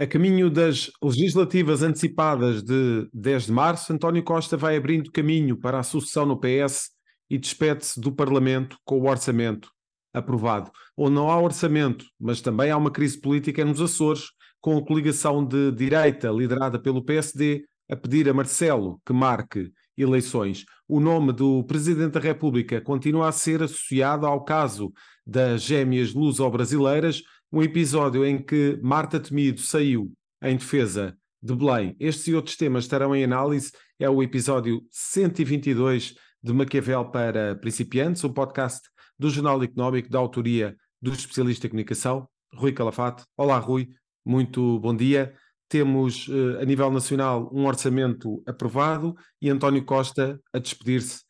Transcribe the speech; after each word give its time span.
A 0.00 0.06
caminho 0.06 0.48
das 0.48 0.92
legislativas 1.02 1.82
antecipadas 1.82 2.62
de 2.62 3.08
10 3.12 3.46
de 3.46 3.52
março, 3.52 3.92
António 3.92 4.22
Costa 4.22 4.56
vai 4.56 4.76
abrindo 4.76 5.10
caminho 5.10 5.56
para 5.56 5.80
a 5.80 5.82
sucessão 5.82 6.24
no 6.24 6.38
PS 6.38 6.90
e 7.28 7.36
despede-se 7.36 8.00
do 8.00 8.12
Parlamento 8.12 8.78
com 8.84 9.00
o 9.00 9.08
orçamento 9.10 9.68
aprovado. 10.14 10.70
Ou 10.96 11.10
não 11.10 11.28
há 11.28 11.40
orçamento, 11.40 12.04
mas 12.16 12.40
também 12.40 12.70
há 12.70 12.76
uma 12.76 12.92
crise 12.92 13.20
política 13.20 13.64
nos 13.64 13.80
Açores, 13.80 14.26
com 14.60 14.78
a 14.78 14.86
coligação 14.86 15.44
de 15.44 15.72
direita 15.72 16.30
liderada 16.30 16.78
pelo 16.78 17.04
PSD 17.04 17.64
a 17.90 17.96
pedir 17.96 18.28
a 18.28 18.34
Marcelo 18.34 19.00
que 19.04 19.12
marque 19.12 19.72
eleições. 19.96 20.64
O 20.86 21.00
nome 21.00 21.32
do 21.32 21.64
Presidente 21.64 22.12
da 22.12 22.20
República 22.20 22.80
continua 22.80 23.28
a 23.28 23.32
ser 23.32 23.64
associado 23.64 24.26
ao 24.26 24.44
caso 24.44 24.92
das 25.26 25.62
gêmeas 25.62 26.14
luso-brasileiras, 26.14 27.22
um 27.52 27.62
episódio 27.62 28.24
em 28.24 28.42
que 28.42 28.78
Marta 28.82 29.18
Temido 29.18 29.60
saiu 29.60 30.12
em 30.42 30.56
defesa 30.56 31.16
de 31.42 31.54
Belém. 31.54 31.96
Estes 31.98 32.26
e 32.28 32.34
outros 32.34 32.56
temas 32.56 32.84
estarão 32.84 33.14
em 33.14 33.24
análise. 33.24 33.72
É 33.98 34.08
o 34.08 34.22
episódio 34.22 34.82
122 34.90 36.14
de 36.42 36.52
Maquiavel 36.52 37.10
para 37.10 37.56
Principiantes, 37.56 38.22
um 38.22 38.32
podcast 38.32 38.88
do 39.18 39.30
Jornal 39.30 39.62
Económico 39.62 40.10
da 40.10 40.18
autoria 40.18 40.76
do 41.00 41.12
especialista 41.12 41.66
em 41.66 41.70
comunicação, 41.70 42.28
Rui 42.54 42.72
Calafate. 42.72 43.24
Olá, 43.36 43.58
Rui, 43.58 43.88
muito 44.24 44.78
bom 44.80 44.94
dia. 44.94 45.34
Temos 45.68 46.28
eh, 46.28 46.62
a 46.62 46.64
nível 46.64 46.90
nacional 46.90 47.50
um 47.52 47.66
orçamento 47.66 48.42
aprovado 48.46 49.14
e 49.40 49.50
António 49.50 49.84
Costa 49.84 50.40
a 50.52 50.58
despedir-se, 50.58 51.22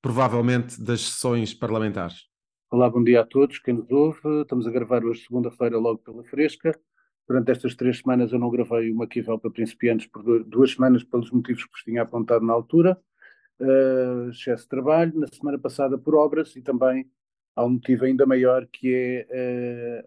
provavelmente, 0.00 0.82
das 0.82 1.02
sessões 1.02 1.52
parlamentares. 1.54 2.31
Olá, 2.72 2.88
bom 2.88 3.04
dia 3.04 3.20
a 3.20 3.26
todos, 3.26 3.58
quem 3.58 3.74
nos 3.74 3.90
ouve. 3.90 4.18
Estamos 4.40 4.66
a 4.66 4.70
gravar 4.70 5.04
hoje, 5.04 5.26
segunda-feira, 5.26 5.76
logo 5.76 5.98
pela 5.98 6.24
fresca. 6.24 6.74
Durante 7.28 7.50
estas 7.50 7.74
três 7.74 7.98
semanas 7.98 8.32
eu 8.32 8.38
não 8.38 8.48
gravei 8.48 8.90
o 8.90 8.94
Maquiavel 8.94 9.38
para 9.38 9.50
principiantes 9.50 10.06
por 10.06 10.22
duas 10.44 10.72
semanas, 10.72 11.04
pelos 11.04 11.30
motivos 11.30 11.66
que 11.66 11.70
vos 11.70 11.82
tinha 11.82 12.00
apontado 12.00 12.46
na 12.46 12.54
altura. 12.54 12.98
Uh, 13.60 14.30
excesso 14.30 14.62
de 14.62 14.70
trabalho, 14.70 15.20
na 15.20 15.26
semana 15.26 15.58
passada 15.58 15.98
por 15.98 16.14
obras 16.14 16.56
e 16.56 16.62
também 16.62 17.10
há 17.54 17.62
um 17.62 17.72
motivo 17.72 18.06
ainda 18.06 18.24
maior 18.24 18.66
que 18.66 19.26
é, 19.30 20.06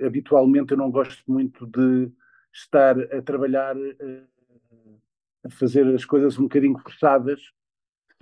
uh, 0.00 0.06
habitualmente 0.06 0.70
eu 0.70 0.78
não 0.78 0.92
gosto 0.92 1.20
muito 1.26 1.66
de 1.66 2.12
estar 2.52 2.96
a 3.12 3.22
trabalhar, 3.22 3.76
uh, 3.76 5.00
a 5.42 5.50
fazer 5.50 5.84
as 5.92 6.04
coisas 6.04 6.38
um 6.38 6.44
bocadinho 6.44 6.78
forçadas, 6.78 7.40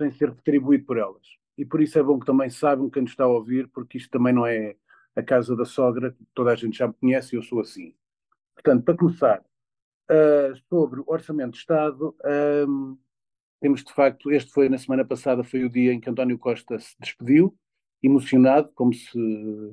sem 0.01 0.11
ser 0.13 0.29
retribuído 0.29 0.83
por 0.83 0.97
elas 0.97 1.42
e 1.57 1.65
por 1.65 1.81
isso 1.81 1.97
é 1.99 2.03
bom 2.03 2.19
que 2.19 2.25
também 2.25 2.49
saibam 2.49 2.89
quem 2.89 3.03
nos 3.03 3.11
está 3.11 3.25
a 3.25 3.27
ouvir, 3.27 3.67
porque 3.69 3.97
isto 3.97 4.09
também 4.09 4.33
não 4.33 4.45
é 4.45 4.75
a 5.15 5.21
casa 5.21 5.55
da 5.55 5.65
sogra, 5.65 6.15
toda 6.33 6.51
a 6.51 6.55
gente 6.55 6.77
já 6.77 6.87
me 6.87 6.93
conhece 6.93 7.35
e 7.35 7.37
eu 7.37 7.43
sou 7.43 7.59
assim. 7.59 7.93
Portanto, 8.55 8.83
para 8.83 8.97
começar, 8.97 9.43
uh, 10.09 10.55
sobre 10.69 10.99
o 10.99 11.05
Orçamento 11.07 11.51
de 11.51 11.57
Estado, 11.57 12.15
um, 12.67 12.97
temos 13.59 13.83
de 13.83 13.93
facto, 13.93 14.31
este 14.31 14.51
foi 14.51 14.67
na 14.69 14.77
semana 14.77 15.05
passada, 15.05 15.43
foi 15.43 15.63
o 15.63 15.69
dia 15.69 15.93
em 15.93 15.99
que 15.99 16.09
António 16.09 16.37
Costa 16.37 16.79
se 16.79 16.95
despediu, 16.99 17.55
emocionado, 18.01 18.69
como 18.75 18.93
se 18.93 19.17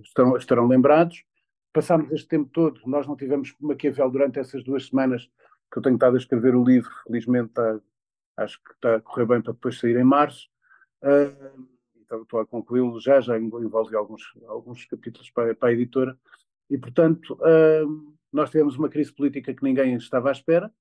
estarão, 0.04 0.36
estarão 0.36 0.68
lembrados. 0.68 1.24
Passámos 1.72 2.10
este 2.12 2.28
tempo 2.28 2.50
todo, 2.52 2.80
nós 2.86 3.06
não 3.06 3.16
tivemos 3.16 3.54
Maquiavel 3.60 4.10
durante 4.10 4.38
essas 4.38 4.62
duas 4.62 4.86
semanas 4.86 5.28
que 5.70 5.78
eu 5.78 5.82
tenho 5.82 5.94
estado 5.94 6.16
a 6.16 6.18
escrever 6.18 6.54
o 6.54 6.64
livro, 6.64 6.90
felizmente 7.06 7.48
está, 7.48 7.80
acho 8.38 8.62
que 8.62 8.72
está 8.72 8.96
a 8.96 9.00
correr 9.00 9.26
bem 9.26 9.42
para 9.42 9.52
depois 9.52 9.78
sair 9.78 9.96
em 9.96 10.04
março. 10.04 10.48
Então, 11.02 12.22
estou 12.22 12.40
a 12.40 12.46
concluí-lo 12.46 13.00
já, 13.00 13.20
já 13.20 13.38
envolve 13.38 13.94
alguns, 13.94 14.22
alguns 14.46 14.84
capítulos 14.84 15.30
para, 15.30 15.54
para 15.54 15.68
a 15.68 15.72
editora, 15.72 16.18
e 16.68 16.76
portanto 16.76 17.38
nós 18.32 18.50
tivemos 18.50 18.76
uma 18.76 18.88
crise 18.88 19.12
política 19.12 19.52
que 19.52 19.62
ninguém 19.62 19.94
estava 19.96 20.28
à 20.28 20.32
espera, 20.32 20.72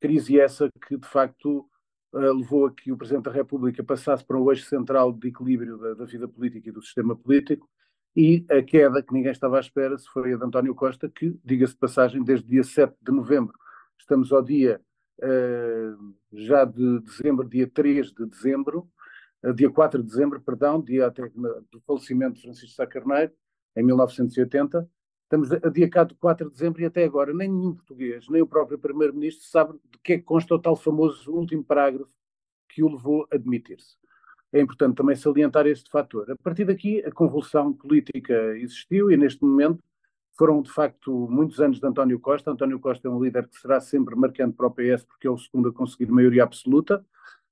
crise 0.00 0.38
essa 0.38 0.68
que 0.86 0.96
de 0.96 1.08
facto 1.08 1.68
uh, 2.12 2.32
levou 2.34 2.66
a 2.66 2.72
que 2.72 2.92
o 2.92 2.96
Presidente 2.96 3.24
da 3.24 3.32
República 3.32 3.82
passasse 3.82 4.24
para 4.24 4.38
o 4.38 4.50
eixo 4.52 4.66
central 4.66 5.12
de 5.12 5.28
equilíbrio 5.28 5.78
da, 5.78 5.94
da 5.94 6.04
vida 6.04 6.28
política 6.28 6.68
e 6.68 6.72
do 6.72 6.82
sistema 6.82 7.16
político, 7.16 7.68
e 8.16 8.44
a 8.50 8.62
queda 8.62 9.02
que 9.02 9.12
ninguém 9.12 9.32
estava 9.32 9.58
à 9.58 9.60
espera 9.60 9.96
se 9.96 10.08
foi 10.08 10.32
a 10.32 10.36
de 10.36 10.44
António 10.44 10.74
Costa, 10.74 11.08
que, 11.08 11.38
diga-se 11.44 11.74
de 11.74 11.78
passagem, 11.78 12.22
desde 12.22 12.46
dia 12.48 12.64
7 12.64 12.94
de 13.00 13.12
novembro, 13.12 13.54
estamos 13.98 14.32
ao 14.32 14.42
dia 14.42 14.80
já 16.32 16.64
de 16.64 17.00
dezembro, 17.00 17.48
dia 17.48 17.66
3 17.66 18.12
de 18.12 18.26
dezembro, 18.26 18.88
uh, 19.42 19.52
dia 19.52 19.70
4 19.70 20.02
de 20.02 20.08
dezembro, 20.08 20.40
perdão, 20.40 20.80
dia 20.80 21.12
do 21.70 21.80
falecimento 21.86 22.36
de 22.36 22.42
Francisco 22.42 22.76
Sá 22.76 22.86
Carneiro, 22.86 23.32
em 23.76 23.82
1980. 23.82 24.88
Estamos 25.24 25.52
a 25.52 25.68
dia 25.68 25.90
4 25.90 26.46
de 26.46 26.52
dezembro 26.52 26.80
e 26.80 26.86
até 26.86 27.04
agora 27.04 27.34
nem 27.34 27.48
nenhum 27.48 27.74
português, 27.74 28.26
nem 28.30 28.40
o 28.40 28.46
próprio 28.46 28.78
Primeiro-Ministro 28.78 29.46
sabe 29.46 29.74
de 29.74 29.98
que 30.02 30.14
é 30.14 30.18
que 30.18 30.24
consta 30.24 30.54
o 30.54 30.58
tal 30.58 30.74
famoso 30.74 31.30
último 31.30 31.62
parágrafo 31.62 32.10
que 32.68 32.82
o 32.82 32.88
levou 32.88 33.26
a 33.30 33.36
demitir-se. 33.36 33.96
É 34.50 34.60
importante 34.60 34.96
também 34.96 35.14
salientar 35.14 35.66
este 35.66 35.90
fator. 35.90 36.30
A 36.30 36.36
partir 36.36 36.64
daqui, 36.64 37.04
a 37.04 37.10
convulsão 37.10 37.72
política 37.74 38.56
existiu 38.56 39.10
e, 39.10 39.16
neste 39.16 39.42
momento, 39.42 39.84
foram, 40.38 40.62
de 40.62 40.70
facto, 40.70 41.28
muitos 41.28 41.60
anos 41.60 41.80
de 41.80 41.86
António 41.86 42.20
Costa. 42.20 42.52
António 42.52 42.78
Costa 42.78 43.08
é 43.08 43.10
um 43.10 43.22
líder 43.22 43.48
que 43.48 43.58
será 43.58 43.80
sempre 43.80 44.14
marcante 44.14 44.56
para 44.56 44.68
o 44.68 44.70
PS, 44.70 45.02
porque 45.02 45.26
é 45.26 45.30
o 45.30 45.36
segundo 45.36 45.68
a 45.68 45.72
conseguir 45.72 46.06
maioria 46.12 46.44
absoluta. 46.44 47.04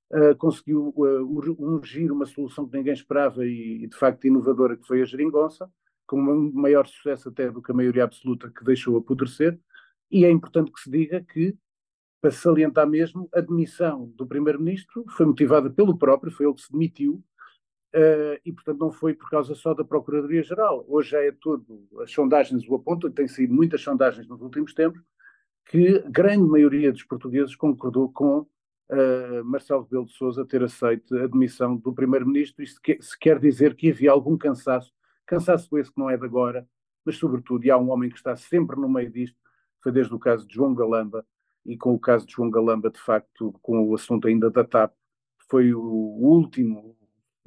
Uh, 0.09 0.33
conseguiu 0.37 0.93
uh, 0.95 1.55
ungir 1.59 2.13
uma 2.13 2.25
solução 2.25 2.65
que 2.65 2.77
ninguém 2.77 2.93
esperava 2.93 3.45
e, 3.45 3.83
e, 3.83 3.87
de 3.87 3.95
facto, 3.97 4.25
inovadora, 4.25 4.77
que 4.77 4.87
foi 4.87 5.01
a 5.01 5.05
geringonça, 5.05 5.69
com 6.07 6.17
um 6.17 6.51
maior 6.53 6.87
sucesso 6.87 7.27
até 7.27 7.51
do 7.51 7.61
que 7.61 7.73
a 7.73 7.75
maioria 7.75 8.05
absoluta 8.05 8.49
que 8.49 8.63
deixou 8.63 8.95
apodrecer. 8.97 9.59
E 10.09 10.23
é 10.23 10.31
importante 10.31 10.71
que 10.71 10.79
se 10.79 10.89
diga 10.89 11.21
que, 11.21 11.57
para 12.21 12.31
salientar 12.31 12.87
mesmo, 12.87 13.27
a 13.35 13.41
demissão 13.41 14.07
do 14.15 14.25
primeiro-ministro 14.25 15.03
foi 15.09 15.25
motivada 15.25 15.69
pelo 15.69 15.97
próprio, 15.97 16.31
foi 16.31 16.45
ele 16.45 16.55
que 16.55 16.61
se 16.61 16.71
demitiu, 16.71 17.21
Uh, 17.95 18.37
e, 18.45 18.51
portanto, 18.51 18.79
não 18.79 18.91
foi 18.91 19.13
por 19.13 19.29
causa 19.29 19.55
só 19.55 19.73
da 19.73 19.83
Procuradoria-Geral. 19.83 20.85
Hoje 20.87 21.11
já 21.11 21.19
é 21.23 21.31
tudo, 21.31 21.87
as 22.01 22.11
sondagens 22.11 22.67
o 22.67 22.75
apontam, 22.75 23.09
tem 23.09 23.27
saído 23.27 23.53
muitas 23.53 23.81
sondagens 23.81 24.27
nos 24.27 24.41
últimos 24.41 24.73
tempos, 24.73 25.01
que 25.65 25.99
grande 26.09 26.47
maioria 26.47 26.91
dos 26.91 27.03
portugueses 27.03 27.55
concordou 27.55 28.11
com 28.11 28.39
uh, 28.39 29.43
Marcelo 29.45 29.83
Rebelo 29.83 30.05
de 30.05 30.13
Sousa 30.13 30.45
ter 30.45 30.63
aceito 30.63 31.15
a 31.17 31.27
demissão 31.27 31.77
do 31.77 31.93
Primeiro-Ministro. 31.93 32.63
Isto 32.63 32.81
que, 32.81 33.01
se 33.01 33.17
quer 33.17 33.39
dizer 33.39 33.75
que 33.75 33.91
havia 33.91 34.11
algum 34.11 34.37
cansaço, 34.37 34.91
cansaço 35.25 35.77
esse 35.77 35.91
que 35.91 35.99
não 35.99 36.09
é 36.09 36.17
de 36.17 36.25
agora, 36.25 36.67
mas, 37.05 37.15
sobretudo, 37.15 37.65
e 37.65 37.71
há 37.71 37.77
um 37.77 37.89
homem 37.89 38.09
que 38.09 38.17
está 38.17 38.35
sempre 38.35 38.75
no 38.75 38.89
meio 38.89 39.09
disto, 39.09 39.37
foi 39.81 39.93
desde 39.93 40.13
o 40.13 40.19
caso 40.19 40.45
de 40.45 40.53
João 40.53 40.75
Galamba, 40.75 41.25
e 41.65 41.77
com 41.77 41.93
o 41.93 41.99
caso 41.99 42.25
de 42.25 42.33
João 42.33 42.49
Galamba, 42.49 42.89
de 42.89 42.99
facto, 42.99 43.53
com 43.61 43.87
o 43.87 43.95
assunto 43.95 44.27
ainda 44.27 44.49
da 44.49 44.63
TAP, 44.63 44.93
foi 45.49 45.73
o 45.73 45.81
último, 45.81 46.96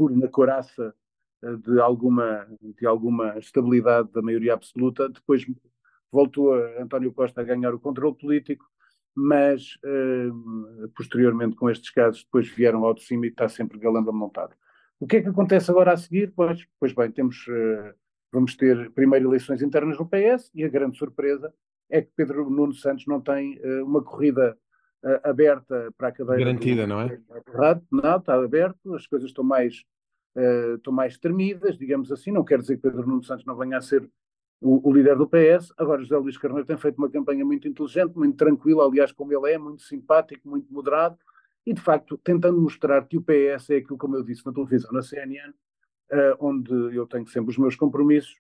por 0.01 0.17
na 0.17 0.29
coraça 0.29 0.95
eh, 1.43 1.57
de 1.57 1.79
alguma, 1.79 2.49
de 2.63 2.87
alguma 2.87 3.39
estabilidade 3.39 4.11
da 4.11 4.23
maioria 4.23 4.55
absoluta. 4.55 5.11
Depois 5.11 5.45
voltou 6.11 6.55
a 6.55 6.83
António 6.83 7.13
Costa 7.13 7.43
a 7.43 7.45
ganhar 7.45 7.75
o 7.75 7.79
controle 7.79 8.17
político, 8.17 8.65
mas 9.15 9.75
uh, 9.85 10.89
posteriormente 10.97 11.55
com 11.55 11.69
estes 11.69 11.91
casos 11.91 12.25
depois 12.25 12.49
vieram 12.49 12.83
ao 12.83 12.95
de 12.95 13.03
cima 13.03 13.27
e 13.27 13.29
está 13.29 13.47
sempre 13.47 13.79
galamba 13.79 14.11
montado. 14.11 14.55
O 14.99 15.07
que 15.07 15.19
é 15.19 15.21
que 15.23 15.29
acontece 15.29 15.71
agora 15.71 15.93
a 15.93 15.99
seguir? 15.99 16.33
Pois, 16.35 16.67
pois 16.79 16.95
bem, 16.95 17.11
temos, 17.11 17.47
uh, 17.49 17.93
vamos 18.33 18.57
ter 18.57 18.91
primeiro 18.93 19.29
eleições 19.29 19.61
internas 19.61 19.99
no 19.99 20.09
PS 20.09 20.51
e 20.55 20.65
a 20.65 20.69
grande 20.69 20.97
surpresa 20.97 21.53
é 21.91 22.01
que 22.01 22.11
Pedro 22.17 22.49
Nuno 22.49 22.73
Santos 22.73 23.05
não 23.07 23.21
tem 23.21 23.61
uma 23.83 24.03
corrida 24.03 24.57
aberta 25.25 25.93
para 25.97 26.09
a 26.09 26.13
cadeira. 26.13 26.45
Garantida, 26.45 26.83
do... 26.83 26.89
não 26.89 27.01
é? 27.01 27.21
Não, 27.91 28.17
está 28.17 28.35
aberto, 28.35 28.95
as 28.95 29.07
coisas 29.07 29.29
estão 29.29 29.43
mais, 29.43 29.83
uh, 30.37 30.75
estão 30.77 30.93
mais 30.93 31.19
tremidas, 31.19 31.77
digamos 31.79 32.11
assim. 32.13 32.31
Não 32.31 32.45
quer 32.45 32.59
dizer 32.59 32.77
que 32.77 32.83
Pedro 32.83 33.07
Nuno 33.07 33.23
Santos 33.23 33.45
não 33.45 33.57
venha 33.57 33.79
a 33.79 33.83
ser 33.83 34.09
o, 34.61 34.89
o, 34.89 34.93
líder 34.93 35.17
do 35.17 35.29
PS. 35.29 35.73
Agora, 35.79 36.03
José 36.03 36.17
Luís 36.17 36.37
Carneiro 36.37 36.67
tem 36.67 36.77
feito 36.77 36.99
uma 36.99 37.11
campanha 37.11 37.45
muito 37.45 37.67
inteligente, 37.67 38.17
muito 38.17 38.37
tranquila, 38.37 38.85
aliás, 38.85 39.13
como 39.13 39.33
ele 39.33 39.53
é, 39.53 39.59
muito 39.59 39.83
simpático, 39.83 40.49
muito 40.49 40.73
moderado, 40.73 41.17
e 41.67 41.73
de 41.73 41.81
facto 41.81 42.19
tentando 42.19 42.61
mostrar 42.61 43.07
que 43.07 43.17
o 43.17 43.23
PS 43.23 43.71
é 43.71 43.77
aquilo, 43.77 43.99
como 43.99 44.17
eu 44.17 44.23
disse 44.23 44.45
na 44.45 44.53
televisão, 44.53 44.93
na 44.93 45.03
CNN, 45.03 45.51
uh, 45.51 46.37
onde 46.39 46.73
eu 46.95 47.07
tenho 47.07 47.27
sempre 47.29 47.51
os 47.51 47.59
meus 47.59 47.77
compromissos, 47.77 48.35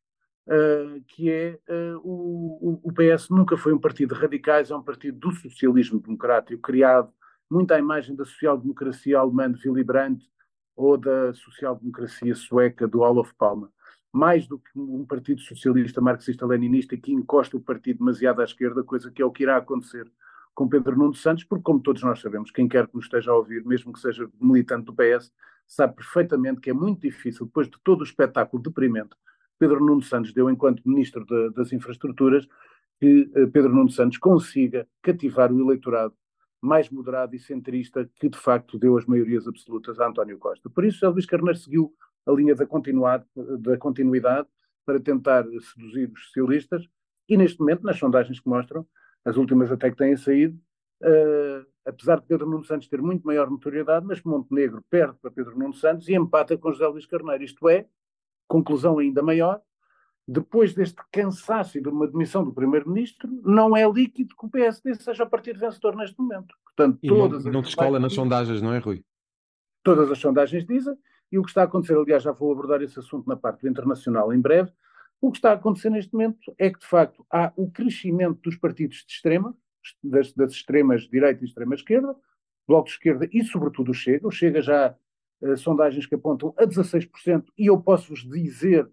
uh, 0.46 1.02
que 1.06 1.31
é 1.31 1.58
uh, 1.69 2.00
o, 2.02 2.81
o, 2.82 2.93
PS 2.93 3.28
nunca 3.31 3.56
foi 3.56 3.72
um 3.72 3.78
partido 3.78 4.14
de 4.14 4.20
radicais, 4.20 4.70
é 4.70 4.76
um 4.76 4.82
partido 4.82 5.19
do 5.19 5.32
socialismo 5.32 6.00
democrático, 6.00 6.60
criado 6.60 7.12
muito 7.50 7.72
à 7.72 7.78
imagem 7.78 8.14
da 8.14 8.25
social-democracia 8.25 9.19
alemã 9.19 9.50
de 9.50 9.69
Willy 9.69 9.84
Brandt 9.84 10.25
ou 10.81 10.97
da 10.97 11.32
social-democracia 11.35 12.35
sueca 12.35 12.87
do 12.88 13.00
Olof 13.00 13.32
Palme. 13.35 13.69
Mais 14.12 14.47
do 14.47 14.59
que 14.59 14.71
um 14.77 15.05
partido 15.05 15.41
socialista 15.41 16.00
marxista-leninista 16.00 16.97
que 16.97 17.12
encosta 17.12 17.56
o 17.56 17.61
partido 17.61 17.99
demasiado 17.99 18.41
à 18.41 18.44
esquerda, 18.44 18.82
coisa 18.82 19.11
que 19.11 19.23
é 19.23 19.25
o 19.25 19.31
que 19.31 19.44
irá 19.44 19.56
acontecer 19.56 20.11
com 20.55 20.69
Pedro 20.69 20.97
Nuno 20.97 21.15
Santos, 21.15 21.44
porque, 21.44 21.62
como 21.62 21.81
todos 21.81 22.03
nós 22.03 22.21
sabemos, 22.21 22.50
quem 22.50 22.69
quer 22.69 22.87
que 22.88 22.94
nos 22.94 23.05
esteja 23.05 23.31
a 23.31 23.37
ouvir, 23.37 23.65
mesmo 23.65 23.93
que 23.93 24.00
seja 24.00 24.29
militante 24.41 24.87
do 24.87 24.94
PS, 24.94 25.32
sabe 25.67 25.94
perfeitamente 25.94 26.61
que 26.61 26.71
é 26.71 26.75
muito 26.75 27.03
difícil, 27.03 27.47
depois 27.47 27.69
de 27.69 27.79
todo 27.85 28.00
o 28.00 28.05
espetáculo 28.05 28.62
deprimente 28.62 29.15
Pedro 29.61 29.85
Nuno 29.85 30.03
Santos 30.03 30.32
deu 30.32 30.49
enquanto 30.49 30.82
Ministro 30.88 31.25
de, 31.27 31.50
das 31.50 31.71
Infraestruturas, 31.71 32.49
que 32.99 33.27
Pedro 33.53 33.75
Nuno 33.75 33.91
Santos 33.91 34.17
consiga 34.17 34.88
cativar 35.03 35.53
o 35.53 35.61
eleitorado 35.61 36.15
mais 36.60 36.90
moderado 36.90 37.34
e 37.34 37.38
centrista 37.38 38.08
que 38.16 38.28
de 38.28 38.38
facto 38.38 38.78
deu 38.78 38.96
as 38.96 39.06
maiorias 39.06 39.46
absolutas 39.48 39.98
a 39.98 40.08
António 40.08 40.38
Costa. 40.38 40.68
Por 40.68 40.84
isso, 40.84 41.08
Luís 41.08 41.26
Carneiro 41.26 41.58
seguiu 41.58 41.94
a 42.26 42.32
linha 42.32 42.54
da, 42.54 42.66
da 43.58 43.76
continuidade 43.78 44.48
para 44.84 45.00
tentar 45.00 45.44
seduzir 45.60 46.10
os 46.12 46.24
socialistas 46.26 46.86
e 47.30 47.36
neste 47.36 47.60
momento, 47.60 47.84
nas 47.84 47.96
sondagens 47.96 48.40
que 48.40 48.48
mostram, 48.48 48.84
as 49.24 49.36
últimas 49.36 49.70
até 49.70 49.88
que 49.88 49.96
têm 49.96 50.16
saído, 50.16 50.58
uh, 51.02 51.64
apesar 51.86 52.18
de 52.18 52.26
Pedro 52.26 52.50
Nuno 52.50 52.64
Santos 52.64 52.88
ter 52.88 53.00
muito 53.00 53.24
maior 53.24 53.48
notoriedade, 53.48 54.04
mas 54.04 54.20
Montenegro 54.22 54.82
perde 54.90 55.16
para 55.22 55.30
Pedro 55.30 55.56
Nuno 55.56 55.72
Santos 55.72 56.08
e 56.08 56.14
empata 56.14 56.58
com 56.58 56.72
José 56.72 56.88
Luís 56.88 57.06
Carneiro. 57.06 57.44
Isto 57.44 57.68
é, 57.68 57.86
conclusão 58.48 58.98
ainda 58.98 59.22
maior, 59.22 59.62
depois 60.26 60.75
deste 60.75 61.00
cansaço 61.11 61.78
e 61.78 61.81
de 61.81 61.88
uma 61.88 62.06
demissão 62.06 62.44
do 62.44 62.52
Primeiro-Ministro, 62.52 63.28
não 63.44 63.76
é 63.76 63.88
líquido 63.90 64.34
que 64.37 64.46
o 64.46 64.50
PSD 64.50 64.94
seja 64.94 65.25
o 65.25 65.31
partido 65.31 65.58
vencedor 65.58 65.96
neste 65.96 66.19
momento. 66.20 66.55
Portanto, 66.64 66.99
e 67.02 67.08
todas 67.08 67.44
não, 67.44 67.52
não 67.52 67.62
descola 67.62 67.99
nas 67.99 68.12
sondagens, 68.12 68.62
não 68.62 68.72
é, 68.72 68.78
Rui? 68.78 69.05
Todas 69.82 70.11
as 70.11 70.19
sondagens 70.19 70.64
dizem, 70.64 70.96
e 71.32 71.38
o 71.38 71.43
que 71.43 71.49
está 71.49 71.62
a 71.62 71.64
acontecer, 71.64 71.96
aliás, 71.96 72.22
já 72.22 72.32
vou 72.32 72.52
abordar 72.52 72.82
esse 72.82 72.99
assunto 72.99 73.26
na 73.28 73.37
parte 73.37 73.67
internacional 73.67 74.32
em 74.32 74.40
breve, 74.40 74.70
o 75.20 75.31
que 75.31 75.38
está 75.38 75.50
a 75.50 75.55
acontecer 75.55 75.90
neste 75.90 76.12
momento 76.12 76.38
é 76.58 76.70
que, 76.70 76.78
de 76.78 76.87
facto, 76.87 77.26
há 77.31 77.52
o 77.56 77.70
crescimento 77.70 78.40
dos 78.43 78.56
partidos 78.56 79.05
de 79.06 79.12
extrema, 79.12 79.55
das, 80.02 80.32
das 80.32 80.52
extremas 80.52 81.02
direita 81.02 81.44
e 81.44 81.46
extrema 81.46 81.75
esquerda, 81.75 82.14
Bloco 82.67 82.87
de 82.87 82.93
Esquerda 82.93 83.28
e, 83.32 83.44
sobretudo, 83.44 83.90
o 83.90 83.94
Chega. 83.94 84.26
O 84.26 84.31
Chega 84.31 84.62
já 84.62 84.94
uh, 85.43 85.56
sondagens 85.56 86.06
que 86.06 86.14
apontam 86.14 86.55
a 86.56 86.64
16%, 86.64 87.44
e 87.58 87.67
eu 87.67 87.78
posso-vos 87.81 88.20
dizer, 88.20 88.88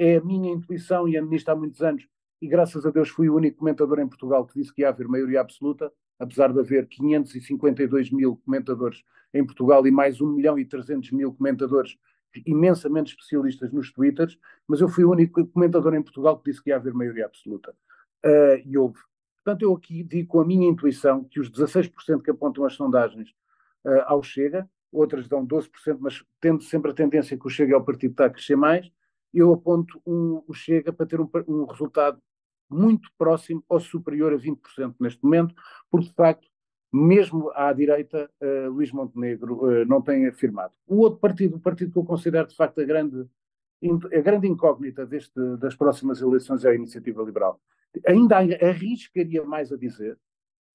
é 0.00 0.16
a 0.16 0.20
minha 0.22 0.50
intuição, 0.50 1.06
e 1.06 1.18
ando 1.18 1.28
nisto 1.28 1.50
há 1.50 1.54
muitos 1.54 1.82
anos, 1.82 2.08
e 2.40 2.48
graças 2.48 2.86
a 2.86 2.90
Deus 2.90 3.10
fui 3.10 3.28
o 3.28 3.36
único 3.36 3.58
comentador 3.58 4.00
em 4.00 4.08
Portugal 4.08 4.46
que 4.46 4.58
disse 4.58 4.72
que 4.72 4.80
ia 4.80 4.88
haver 4.88 5.06
maioria 5.06 5.42
absoluta, 5.42 5.92
apesar 6.18 6.50
de 6.54 6.58
haver 6.58 6.88
552 6.88 8.10
mil 8.10 8.40
comentadores 8.42 9.02
em 9.34 9.44
Portugal 9.44 9.86
e 9.86 9.90
mais 9.90 10.18
1 10.18 10.26
milhão 10.26 10.58
e 10.58 10.64
300 10.64 11.10
mil 11.12 11.34
comentadores 11.34 11.98
imensamente 12.46 13.10
especialistas 13.10 13.70
nos 13.72 13.92
twitters, 13.92 14.38
mas 14.66 14.80
eu 14.80 14.88
fui 14.88 15.04
o 15.04 15.10
único 15.10 15.46
comentador 15.48 15.94
em 15.94 16.02
Portugal 16.02 16.38
que 16.38 16.50
disse 16.50 16.62
que 16.62 16.70
ia 16.70 16.76
haver 16.76 16.94
maioria 16.94 17.26
absoluta. 17.26 17.74
Uh, 18.24 18.56
e 18.64 18.78
houve. 18.78 18.98
Portanto, 19.44 19.62
eu 19.62 19.74
aqui 19.74 20.02
digo 20.02 20.28
com 20.28 20.40
a 20.40 20.46
minha 20.46 20.66
intuição 20.66 21.24
que 21.24 21.40
os 21.40 21.50
16% 21.50 22.22
que 22.22 22.30
apontam 22.30 22.64
as 22.64 22.72
sondagens 22.72 23.28
uh, 23.84 24.00
ao 24.06 24.22
Chega, 24.22 24.66
outras 24.90 25.28
dão 25.28 25.46
12%, 25.46 25.98
mas 26.00 26.24
tendo 26.40 26.62
sempre 26.62 26.90
a 26.90 26.94
tendência 26.94 27.36
que 27.36 27.46
o 27.46 27.50
Chega 27.50 27.74
é 27.74 27.76
o 27.76 27.84
partido 27.84 28.10
que 28.10 28.14
está 28.14 28.26
a 28.26 28.30
crescer 28.30 28.56
mais, 28.56 28.90
eu 29.32 29.52
aponto 29.52 30.00
um, 30.06 30.42
o 30.46 30.52
Chega 30.52 30.92
para 30.92 31.06
ter 31.06 31.20
um, 31.20 31.28
um 31.46 31.64
resultado 31.64 32.20
muito 32.68 33.08
próximo 33.18 33.64
ou 33.68 33.80
superior 33.80 34.32
a 34.32 34.36
20% 34.36 34.94
neste 35.00 35.22
momento, 35.22 35.54
porque 35.90 36.08
de 36.08 36.14
facto, 36.14 36.48
mesmo 36.92 37.50
à 37.54 37.72
direita, 37.72 38.30
uh, 38.40 38.70
Luís 38.70 38.92
Montenegro 38.92 39.64
uh, 39.64 39.84
não 39.86 40.00
tem 40.00 40.26
afirmado. 40.26 40.72
O 40.86 40.98
outro 40.98 41.18
partido, 41.18 41.56
o 41.56 41.60
partido 41.60 41.92
que 41.92 41.98
eu 41.98 42.04
considero 42.04 42.48
de 42.48 42.56
facto 42.56 42.80
a 42.80 42.84
grande, 42.84 43.26
a 44.12 44.20
grande 44.20 44.48
incógnita 44.48 45.06
deste, 45.06 45.40
das 45.58 45.74
próximas 45.74 46.20
eleições 46.20 46.64
é 46.64 46.70
a 46.70 46.74
Iniciativa 46.74 47.22
Liberal. 47.22 47.60
Ainda 48.06 48.36
arriscaria 48.38 49.44
mais 49.44 49.72
a 49.72 49.76
dizer 49.76 50.16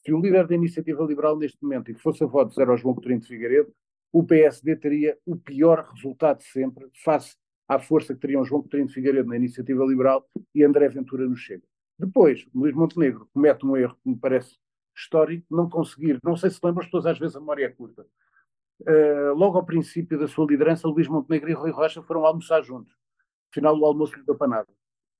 que 0.03 0.13
o 0.13 0.19
líder 0.19 0.47
da 0.47 0.55
Iniciativa 0.55 1.03
Liberal 1.03 1.37
neste 1.37 1.61
momento, 1.63 1.89
e 1.89 1.93
que 1.93 2.01
fosse 2.01 2.23
a 2.23 2.27
votos 2.27 2.57
era 2.57 2.73
o 2.73 2.77
João 2.77 2.93
Coutinho 2.93 3.19
de 3.19 3.27
Figueiredo, 3.27 3.73
o 4.11 4.23
PSD 4.23 4.75
teria 4.75 5.17
o 5.25 5.35
pior 5.35 5.89
resultado 5.93 6.41
sempre 6.43 6.87
face 7.03 7.35
à 7.67 7.79
força 7.79 8.13
que 8.13 8.19
teriam 8.19 8.45
João 8.45 8.61
Coutinho 8.61 8.87
de 8.87 8.93
Figueiredo 8.93 9.29
na 9.29 9.35
Iniciativa 9.35 9.83
Liberal 9.85 10.27
e 10.53 10.63
André 10.63 10.87
Ventura 10.89 11.27
no 11.27 11.35
Chega. 11.35 11.63
Depois, 11.97 12.45
Luís 12.53 12.73
Montenegro 12.73 13.27
comete 13.33 13.65
um 13.65 13.75
erro 13.75 13.97
que 14.03 14.09
me 14.09 14.17
parece 14.17 14.57
histórico, 14.95 15.45
não 15.49 15.69
conseguir, 15.69 16.19
não 16.23 16.35
sei 16.35 16.49
se 16.49 16.59
lembram, 16.63 16.81
as 16.81 16.87
pessoas 16.87 17.05
às 17.05 17.19
vezes 17.19 17.35
a 17.35 17.39
memória 17.39 17.65
é 17.65 17.69
curta. 17.69 18.05
Uh, 18.81 19.33
logo 19.33 19.57
ao 19.57 19.65
princípio 19.65 20.19
da 20.19 20.27
sua 20.27 20.45
liderança, 20.45 20.87
Luís 20.87 21.07
Montenegro 21.07 21.49
e 21.49 21.53
Rui 21.53 21.71
Rocha 21.71 22.01
foram 22.01 22.25
almoçar 22.25 22.61
juntos. 22.61 22.93
Final 23.53 23.77
do 23.77 23.85
almoço 23.85 24.17
não 24.17 24.25
deu 24.25 24.35
para 24.35 24.47
nada, 24.47 24.67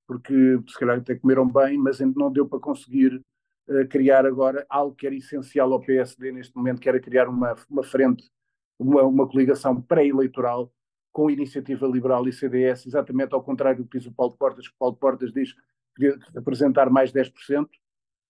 porque 0.06 0.58
se 0.68 0.78
calhar 0.78 0.98
até 0.98 1.14
comeram 1.14 1.50
bem, 1.50 1.78
mas 1.78 2.00
ainda 2.00 2.18
não 2.18 2.30
deu 2.30 2.46
para 2.46 2.60
conseguir 2.60 3.22
uh, 3.68 3.88
criar 3.88 4.26
agora 4.26 4.64
algo 4.68 4.94
que 4.94 5.06
era 5.06 5.16
essencial 5.16 5.72
ao 5.72 5.80
PSD 5.80 6.32
neste 6.32 6.54
momento, 6.54 6.80
que 6.80 6.88
era 6.88 7.00
criar 7.00 7.28
uma, 7.28 7.54
uma 7.68 7.82
frente, 7.82 8.30
uma, 8.78 9.02
uma 9.02 9.26
coligação 9.26 9.80
pré-eleitoral 9.80 10.70
com 11.16 11.30
iniciativa 11.30 11.86
liberal 11.86 12.28
e 12.28 12.32
CDS, 12.32 12.86
exatamente 12.86 13.32
ao 13.32 13.42
contrário 13.42 13.82
do 13.82 13.88
que 13.88 13.96
diz 13.96 14.06
o 14.06 14.12
Paulo 14.12 14.36
Portas, 14.36 14.68
que 14.68 14.74
o 14.74 14.78
Paulo 14.78 14.96
Portas 14.96 15.32
diz 15.32 15.54
podia 15.94 16.14
representar 16.34 16.90
mais 16.90 17.10
10%, 17.10 17.32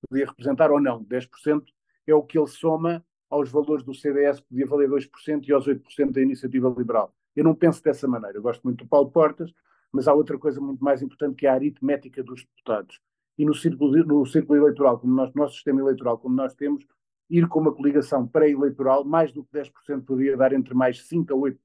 podia 0.09 0.25
representar 0.25 0.71
ou 0.71 0.81
não, 0.81 1.05
10% 1.05 1.65
é 2.07 2.15
o 2.15 2.23
que 2.23 2.39
ele 2.39 2.47
soma 2.47 3.05
aos 3.29 3.51
valores 3.51 3.83
do 3.83 3.93
CDS, 3.93 4.39
que 4.39 4.47
podia 4.47 4.67
valer 4.67 4.89
2% 4.89 5.49
e 5.49 5.53
aos 5.53 5.67
8% 5.67 6.13
da 6.13 6.21
iniciativa 6.21 6.73
liberal. 6.79 7.13
Eu 7.35 7.43
não 7.43 7.57
penso 7.57 7.83
dessa 7.83 8.07
maneira, 8.07 8.39
eu 8.39 8.43
gosto 8.43 8.63
muito 8.63 8.85
do 8.85 8.89
Paulo 8.89 9.11
Portas, 9.11 9.53
mas 9.91 10.07
há 10.07 10.15
outra 10.15 10.39
coisa 10.39 10.61
muito 10.61 10.85
mais 10.85 11.03
importante 11.03 11.35
que 11.35 11.45
é 11.45 11.51
a 11.51 11.55
aritmética 11.55 12.23
dos 12.23 12.45
deputados. 12.45 13.01
E 13.37 13.45
no 13.45 13.53
círculo, 13.53 13.97
no 14.05 14.25
círculo 14.27 14.61
eleitoral, 14.61 15.01
como 15.01 15.13
nós, 15.13 15.35
no 15.35 15.43
nosso 15.43 15.55
sistema 15.55 15.81
eleitoral, 15.81 16.19
como 16.19 16.37
nós 16.37 16.55
temos, 16.55 16.87
ir 17.29 17.49
com 17.49 17.59
uma 17.59 17.75
coligação 17.75 18.29
pré-eleitoral, 18.29 19.05
mais 19.05 19.33
do 19.33 19.43
que 19.43 19.59
10% 19.59 20.05
poderia 20.05 20.37
dar 20.37 20.53
entre 20.53 20.73
mais 20.73 21.05
5 21.09 21.33
a 21.33 21.37
8 21.37 21.59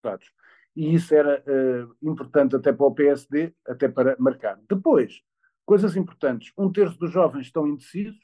deputados. 0.00 0.32
E 0.76 0.94
isso 0.94 1.14
era 1.14 1.42
uh, 1.46 1.96
importante 2.00 2.56
até 2.56 2.72
para 2.72 2.86
o 2.86 2.94
PSD, 2.94 3.52
até 3.66 3.88
para 3.88 4.16
marcar. 4.18 4.58
Depois, 4.68 5.22
Coisas 5.70 5.96
importantes: 5.96 6.52
um 6.58 6.72
terço 6.72 6.98
dos 6.98 7.12
jovens 7.12 7.46
estão 7.46 7.64
indecisos 7.64 8.18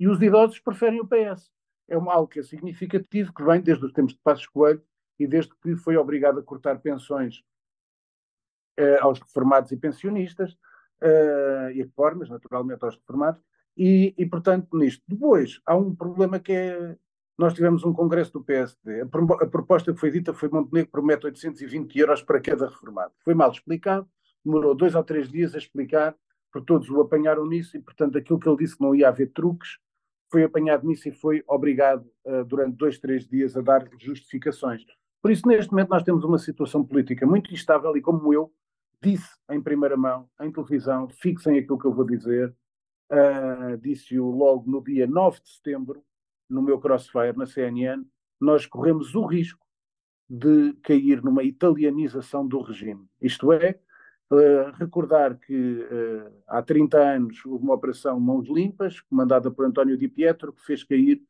e 0.00 0.08
os 0.08 0.22
idosos 0.22 0.58
preferem 0.58 1.02
o 1.02 1.06
PS. 1.06 1.50
É 1.86 1.98
uma, 1.98 2.14
algo 2.14 2.28
que 2.28 2.40
é 2.40 2.42
significativo, 2.42 3.30
que 3.34 3.44
vem 3.44 3.60
desde 3.60 3.84
os 3.84 3.92
tempos 3.92 4.14
de 4.14 4.20
Passos 4.20 4.46
Coelho 4.46 4.82
e 5.18 5.26
desde 5.26 5.54
que 5.56 5.76
foi 5.76 5.98
obrigado 5.98 6.38
a 6.38 6.42
cortar 6.42 6.78
pensões 6.78 7.42
eh, 8.78 8.98
aos 9.00 9.20
reformados 9.20 9.70
e 9.70 9.76
pensionistas, 9.76 10.56
eh, 11.02 11.72
e 11.74 11.82
reformas, 11.82 12.30
naturalmente, 12.30 12.82
aos 12.82 12.94
reformados, 12.94 13.42
e, 13.76 14.14
e, 14.16 14.24
portanto, 14.24 14.74
nisto. 14.74 15.02
Depois, 15.06 15.60
há 15.66 15.76
um 15.76 15.94
problema 15.94 16.40
que 16.40 16.52
é. 16.52 16.96
Nós 17.38 17.54
tivemos 17.54 17.84
um 17.84 17.92
congresso 17.92 18.32
do 18.32 18.42
PSD. 18.42 19.02
A, 19.02 19.46
proposta 19.46 19.92
que 19.92 20.00
foi 20.00 20.10
dita 20.10 20.34
foi 20.34 20.48
Montenegro 20.48 20.90
promete 20.90 21.26
820 21.26 21.96
euros 21.96 22.22
para 22.22 22.40
cada 22.40 22.66
reformado. 22.66 23.12
Foi 23.24 23.32
mal 23.32 23.50
explicado, 23.50 24.08
demorou 24.44 24.74
dois 24.74 24.94
ou 24.94 25.04
três 25.04 25.30
dias 25.30 25.54
a 25.54 25.58
explicar 25.58 26.16
porque 26.52 26.66
todos 26.66 26.88
o 26.90 27.00
apanharam 27.00 27.46
nisso 27.46 27.76
e, 27.76 27.80
portanto, 27.80 28.18
aquilo 28.18 28.38
que 28.38 28.48
ele 28.48 28.56
disse 28.56 28.76
que 28.76 28.82
não 28.82 28.94
ia 28.94 29.08
haver 29.08 29.30
truques, 29.32 29.78
foi 30.30 30.44
apanhado 30.44 30.86
nisso 30.86 31.08
e 31.08 31.12
foi 31.12 31.42
obrigado 31.46 32.06
uh, 32.24 32.44
durante 32.44 32.76
dois, 32.76 32.98
três 32.98 33.26
dias 33.26 33.56
a 33.56 33.60
dar 33.60 33.88
justificações. 33.98 34.84
Por 35.22 35.30
isso, 35.30 35.46
neste 35.48 35.70
momento, 35.70 35.90
nós 35.90 36.02
temos 36.02 36.24
uma 36.24 36.38
situação 36.38 36.84
política 36.84 37.26
muito 37.26 37.52
instável 37.52 37.96
e, 37.96 38.00
como 38.00 38.32
eu 38.32 38.52
disse 39.02 39.30
em 39.50 39.60
primeira 39.60 39.96
mão, 39.96 40.28
em 40.40 40.50
televisão, 40.50 41.08
fixem 41.08 41.58
aquilo 41.58 41.78
que 41.78 41.86
eu 41.86 41.94
vou 41.94 42.04
dizer, 42.04 42.54
uh, 43.12 43.76
disse-o 43.78 44.30
logo 44.30 44.70
no 44.70 44.82
dia 44.82 45.06
9 45.06 45.40
de 45.40 45.48
setembro, 45.50 46.02
no 46.48 46.62
meu 46.62 46.78
crossfire 46.78 47.36
na 47.36 47.46
CNN, 47.46 48.04
nós 48.40 48.66
corremos 48.66 49.14
o 49.14 49.24
risco 49.24 49.66
de 50.28 50.74
cair 50.82 51.22
numa 51.22 51.42
italianização 51.42 52.46
do 52.46 52.60
regime. 52.60 53.06
Isto 53.20 53.52
é, 53.52 53.78
Uh, 54.30 54.70
recordar 54.78 55.38
que 55.38 55.54
uh, 55.54 56.30
há 56.46 56.60
30 56.60 56.98
anos 56.98 57.46
houve 57.46 57.64
uma 57.64 57.72
operação 57.72 58.20
Mãos 58.20 58.46
Limpas, 58.46 59.00
comandada 59.00 59.50
por 59.50 59.64
António 59.64 59.96
Di 59.96 60.06
Pietro, 60.06 60.52
que 60.52 60.62
fez 60.66 60.84
cair 60.84 61.22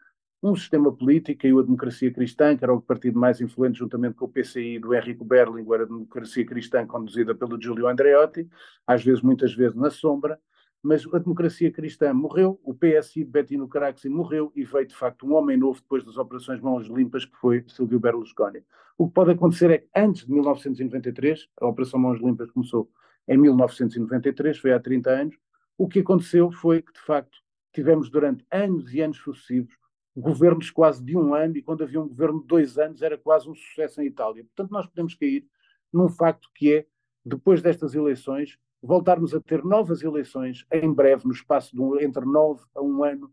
um 0.42 0.54
sistema 0.56 0.92
político, 0.92 1.42
caiu 1.42 1.60
a 1.60 1.62
democracia 1.62 2.12
cristã, 2.12 2.56
que 2.56 2.64
era 2.64 2.74
o 2.74 2.80
partido 2.80 3.16
mais 3.16 3.40
influente, 3.40 3.78
juntamente 3.78 4.16
com 4.16 4.24
o 4.24 4.28
PCI 4.28 4.80
do 4.80 4.92
Henrico 4.92 5.24
Berlinguer, 5.24 5.82
a 5.82 5.84
democracia 5.84 6.44
cristã 6.44 6.84
conduzida 6.86 7.36
pelo 7.36 7.60
Giulio 7.60 7.86
Andreotti, 7.86 8.48
às 8.84 9.04
vezes, 9.04 9.22
muitas 9.22 9.54
vezes, 9.54 9.76
na 9.76 9.90
sombra, 9.90 10.40
mas 10.82 11.06
a 11.12 11.18
democracia 11.18 11.72
cristã 11.72 12.12
morreu, 12.14 12.60
o 12.62 12.74
PSI 12.74 13.24
de 13.24 13.30
Bettino 13.30 13.68
Caraxi 13.68 14.08
morreu 14.08 14.52
e 14.54 14.64
veio 14.64 14.86
de 14.86 14.94
facto 14.94 15.26
um 15.26 15.34
homem 15.34 15.56
novo 15.56 15.80
depois 15.80 16.04
das 16.04 16.16
operações 16.16 16.60
mãos 16.60 16.86
limpas 16.86 17.24
que 17.24 17.36
foi 17.36 17.64
Silvio 17.68 17.98
Berlusconi. 17.98 18.62
O 18.96 19.08
que 19.08 19.14
pode 19.14 19.32
acontecer 19.32 19.70
é 19.70 19.78
que 19.78 19.88
antes 19.94 20.24
de 20.24 20.32
1993, 20.32 21.48
a 21.60 21.66
operação 21.66 21.98
mãos 21.98 22.20
limpas 22.20 22.50
começou 22.50 22.90
em 23.26 23.36
1993, 23.36 24.58
foi 24.58 24.72
há 24.72 24.80
30 24.80 25.10
anos, 25.10 25.36
o 25.76 25.88
que 25.88 26.00
aconteceu 26.00 26.50
foi 26.50 26.82
que 26.82 26.92
de 26.92 27.00
facto 27.00 27.38
tivemos 27.72 28.10
durante 28.10 28.44
anos 28.50 28.92
e 28.94 29.00
anos 29.00 29.18
sucessivos 29.18 29.76
governos 30.16 30.70
quase 30.70 31.04
de 31.04 31.16
um 31.16 31.34
ano 31.34 31.56
e 31.56 31.62
quando 31.62 31.84
havia 31.84 32.00
um 32.00 32.08
governo 32.08 32.40
de 32.40 32.46
dois 32.46 32.76
anos 32.76 33.02
era 33.02 33.16
quase 33.16 33.48
um 33.48 33.54
sucesso 33.54 34.02
em 34.02 34.06
Itália. 34.06 34.44
Portanto, 34.44 34.72
nós 34.72 34.86
podemos 34.86 35.14
cair 35.14 35.46
num 35.92 36.08
facto 36.08 36.48
que 36.54 36.74
é, 36.74 36.86
depois 37.24 37.62
destas 37.62 37.94
eleições, 37.94 38.58
voltarmos 38.82 39.34
a 39.34 39.40
ter 39.40 39.64
novas 39.64 40.02
eleições 40.02 40.64
em 40.72 40.92
breve, 40.92 41.26
no 41.26 41.32
espaço 41.32 41.74
de 41.74 41.80
um, 41.80 41.98
entre 42.00 42.24
nove 42.24 42.62
a 42.74 42.82
um 42.82 43.02
ano, 43.02 43.32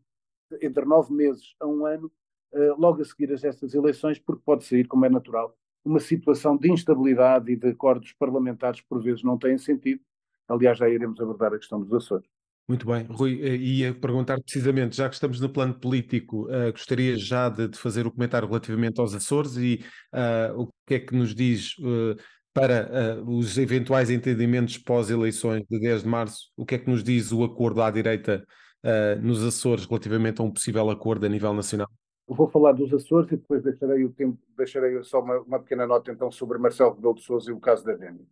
entre 0.62 0.86
nove 0.86 1.14
meses 1.14 1.56
a 1.60 1.68
um 1.68 1.86
ano, 1.86 2.12
uh, 2.54 2.80
logo 2.80 3.02
a 3.02 3.06
seguir 3.06 3.32
a 3.32 3.36
estas 3.36 3.74
eleições, 3.74 4.20
porque 4.20 4.42
pode 4.46 4.66
sair, 4.66 4.88
como 4.88 5.06
é 5.06 5.10
natural, 5.10 5.56
uma 5.84 6.00
situação 6.00 6.58
de 6.58 6.72
instabilidade 6.72 7.52
e 7.52 7.56
de 7.56 7.70
acordos 7.70 8.12
parlamentares 8.14 8.82
por 8.82 9.02
vezes 9.02 9.24
não 9.24 9.38
têm 9.38 9.58
sentido. 9.58 10.02
Aliás, 10.48 10.78
já 10.78 10.90
iremos 10.90 11.20
abordar 11.20 11.54
a 11.54 11.58
questão 11.58 11.80
dos 11.80 11.94
Açores. 11.94 12.28
Muito 12.68 12.88
bem, 12.88 13.04
Rui, 13.04 13.40
eh, 13.44 13.56
ia 13.56 13.94
perguntar 13.94 14.42
precisamente, 14.42 14.96
já 14.96 15.08
que 15.08 15.14
estamos 15.14 15.40
no 15.40 15.48
plano 15.48 15.80
político, 15.80 16.48
uh, 16.48 16.72
gostaria 16.72 17.16
já 17.16 17.48
de, 17.48 17.68
de, 17.68 17.78
fazer 17.78 18.08
o 18.08 18.12
comentário 18.12 18.48
relativamente 18.48 19.00
aos 19.00 19.14
Açores 19.14 19.56
e 19.58 19.86
uh, 20.12 20.62
o 20.62 20.70
que 20.88 20.96
é 20.96 21.00
que 21.00 21.16
nos 21.16 21.36
diz 21.36 21.78
uh, 21.78 22.18
para 22.56 23.22
os 23.28 23.58
eventuais 23.58 24.10
entendimentos 24.10 24.78
pós-eleições 24.78 25.66
de 25.70 25.78
10 25.78 26.04
de 26.04 26.08
março, 26.08 26.54
o 26.56 26.66
que 26.66 26.76
é 26.76 26.78
que 26.80 26.90
nos 26.90 27.04
diz 27.04 27.34
o 27.34 27.44
acordo 27.44 27.82
à 27.82 27.92
direita 27.92 28.46
nos 29.22 29.44
Açores 29.44 29.86
relativamente 29.86 30.40
a 30.40 30.44
um 30.46 30.52
possível 30.52 30.90
acordo 30.90 31.26
a 31.26 31.30
nível 31.30 31.54
nacional? 31.54 31.90
vou 32.28 32.48
falar 32.48 32.72
dos 32.72 32.94
Açores 32.94 33.32
e 33.32 33.38
depois 33.38 33.62
deixarei 33.62 34.04
o 34.04 34.12
tempo, 34.12 34.40
deixarei 34.58 35.04
só 35.04 35.22
uma, 35.22 35.40
uma 35.42 35.60
pequena 35.60 35.86
nota 35.86 36.12
então 36.12 36.32
sobre 36.32 36.58
Marcelo 36.58 36.96
Rebelo 36.96 37.16
de 37.16 37.24
Sousa 37.24 37.52
e 37.52 37.54
o 37.54 37.60
caso 37.60 37.84
da 37.86 37.94
Vênia. 37.94 38.26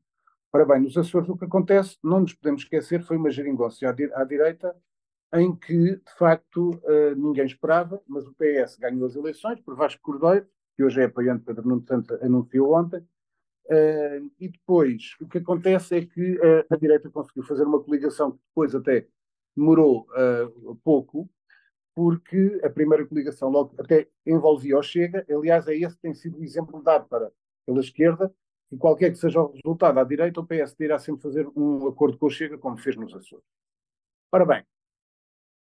Ora 0.52 0.66
bem, 0.66 0.82
nos 0.82 0.98
Açores 0.98 1.30
o 1.30 1.38
que 1.38 1.46
acontece, 1.46 1.98
não 2.04 2.22
nos 2.22 2.34
podemos 2.34 2.62
esquecer, 2.64 3.04
foi 3.04 3.18
uma 3.18 3.30
geringonça 3.30 3.88
à, 3.90 4.24
direita 4.24 4.76
em 5.36 5.56
que, 5.56 5.96
de 5.96 6.18
facto, 6.18 6.70
uh, 6.70 7.16
ninguém 7.16 7.46
esperava, 7.46 8.00
mas 8.08 8.26
o 8.26 8.34
PS 8.34 8.78
ganhou 8.78 9.06
as 9.06 9.16
eleições 9.16 9.60
por 9.62 9.76
Vasco 9.76 10.02
Cordeiro, 10.02 10.46
que 10.76 10.84
hoje 10.84 11.02
é 11.02 11.06
apoiante 11.06 11.44
Pedro 11.44 11.68
Nuno 11.68 11.84
Santos, 11.88 12.22
anunciou 12.22 12.76
ontem, 12.76 13.04
uh, 13.66 14.32
e 14.40 14.50
depois 14.50 15.16
o 15.22 15.28
que 15.28 15.38
acontece 15.38 15.98
é 15.98 16.06
que 16.06 16.36
uh, 16.38 16.66
a 16.70 16.76
direita 16.76 17.10
conseguiu 17.10 17.44
fazer 17.44 17.64
uma 17.64 17.82
coligação 17.82 18.32
que 18.32 18.40
depois 18.50 18.74
até 18.76 19.08
demorou 19.56 20.08
pouco, 20.84 21.30
porque 21.94 22.60
a 22.64 22.70
primeira 22.72 23.06
coligação 23.06 23.50
logo 23.50 23.76
até 23.80 24.08
envolvia 24.26 24.80
o 24.80 24.82
Chega, 24.82 25.24
aliás 25.30 25.68
é 25.68 25.76
esse 25.76 25.96
que 25.96 26.02
tem 26.02 26.14
sido 26.16 26.40
o 26.40 26.44
exemplo 26.44 26.82
dado 26.82 27.08
para, 27.08 27.32
pela 27.64 27.80
esquerda, 27.80 28.34
e 28.72 28.78
qualquer 28.78 29.12
que 29.12 29.18
seja 29.18 29.40
o 29.40 29.52
resultado 29.52 30.00
à 30.00 30.04
direita, 30.04 30.40
o 30.40 30.46
PSD 30.46 30.86
irá 30.86 30.98
sempre 30.98 31.22
fazer 31.22 31.48
um 31.56 31.88
acordo 31.88 32.18
com 32.18 32.26
o 32.26 32.32
Chega, 32.32 32.58
como 32.58 32.78
fez 32.78 32.96
nos 32.96 33.14
Açores. 33.14 33.46
Ora 34.32 34.44
bem, 34.44 34.66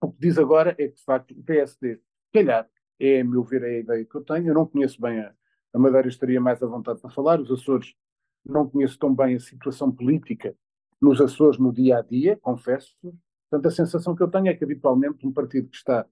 o 0.01 0.11
que 0.11 0.19
diz 0.19 0.37
agora 0.37 0.73
é 0.77 0.87
que, 0.87 0.95
de 0.95 1.03
facto, 1.03 1.31
o 1.31 1.43
PSD, 1.43 1.95
se 1.97 2.01
calhar, 2.33 2.69
é, 2.99 3.19
a 3.19 3.23
meu 3.25 3.43
ver, 3.43 3.63
a 3.63 3.79
ideia 3.79 4.05
que 4.05 4.15
eu 4.15 4.23
tenho. 4.23 4.47
Eu 4.47 4.53
não 4.53 4.65
conheço 4.65 5.01
bem 5.01 5.19
a, 5.19 5.33
a 5.75 5.79
Madeira, 5.79 6.07
estaria 6.07 6.39
mais 6.39 6.63
à 6.63 6.67
vontade 6.67 7.01
para 7.01 7.09
falar. 7.09 7.39
Os 7.41 7.51
Açores, 7.51 7.93
não 8.45 8.69
conheço 8.69 8.97
tão 8.97 9.13
bem 9.13 9.35
a 9.35 9.39
situação 9.39 9.91
política 9.91 10.55
nos 11.01 11.19
Açores 11.19 11.59
no 11.59 11.73
dia 11.73 11.97
a 11.97 12.01
dia, 12.01 12.37
confesso. 12.37 12.95
Portanto, 13.49 13.67
a 13.67 13.75
sensação 13.75 14.15
que 14.15 14.23
eu 14.23 14.29
tenho 14.29 14.47
é 14.47 14.53
que, 14.53 14.63
habitualmente, 14.63 15.27
um 15.27 15.33
partido 15.33 15.67
que 15.67 15.75
está 15.75 16.05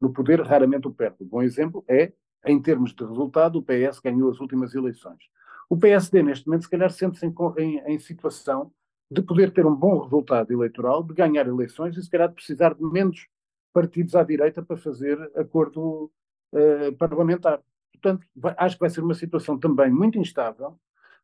no 0.00 0.12
poder 0.12 0.40
raramente 0.40 0.88
o 0.88 0.94
perde. 0.94 1.18
Um 1.20 1.26
bom 1.26 1.42
exemplo 1.42 1.84
é, 1.86 2.12
em 2.46 2.60
termos 2.60 2.94
de 2.94 3.04
resultado, 3.04 3.58
o 3.58 3.62
PS 3.62 4.00
ganhou 4.00 4.30
as 4.30 4.40
últimas 4.40 4.74
eleições. 4.74 5.22
O 5.68 5.76
PSD, 5.76 6.22
neste 6.22 6.46
momento, 6.46 6.62
se 6.62 6.70
calhar 6.70 6.90
sente-se 6.90 7.26
em, 7.26 7.34
em, 7.58 7.78
em, 7.80 7.98
situação 7.98 8.72
de 9.10 9.20
poder 9.20 9.52
ter 9.52 9.66
um 9.66 9.74
bom 9.74 10.00
resultado 10.00 10.50
eleitoral, 10.50 11.02
de 11.02 11.12
ganhar 11.12 11.46
eleições 11.46 11.96
e, 11.98 12.02
se 12.02 12.08
calhar, 12.08 12.28
de 12.30 12.34
precisar 12.34 12.74
de 12.74 12.82
menos 12.82 13.28
partidos 13.74 14.14
à 14.14 14.24
direita 14.24 14.62
para 14.62 14.76
fazer 14.78 15.18
acordo 15.36 16.10
uh, 16.54 16.96
parlamentar. 16.98 17.60
Portanto, 18.02 18.26
vai, 18.34 18.54
acho 18.58 18.76
que 18.76 18.80
vai 18.80 18.90
ser 18.90 19.00
uma 19.00 19.14
situação 19.14 19.56
também 19.56 19.88
muito 19.88 20.18
instável 20.18 20.76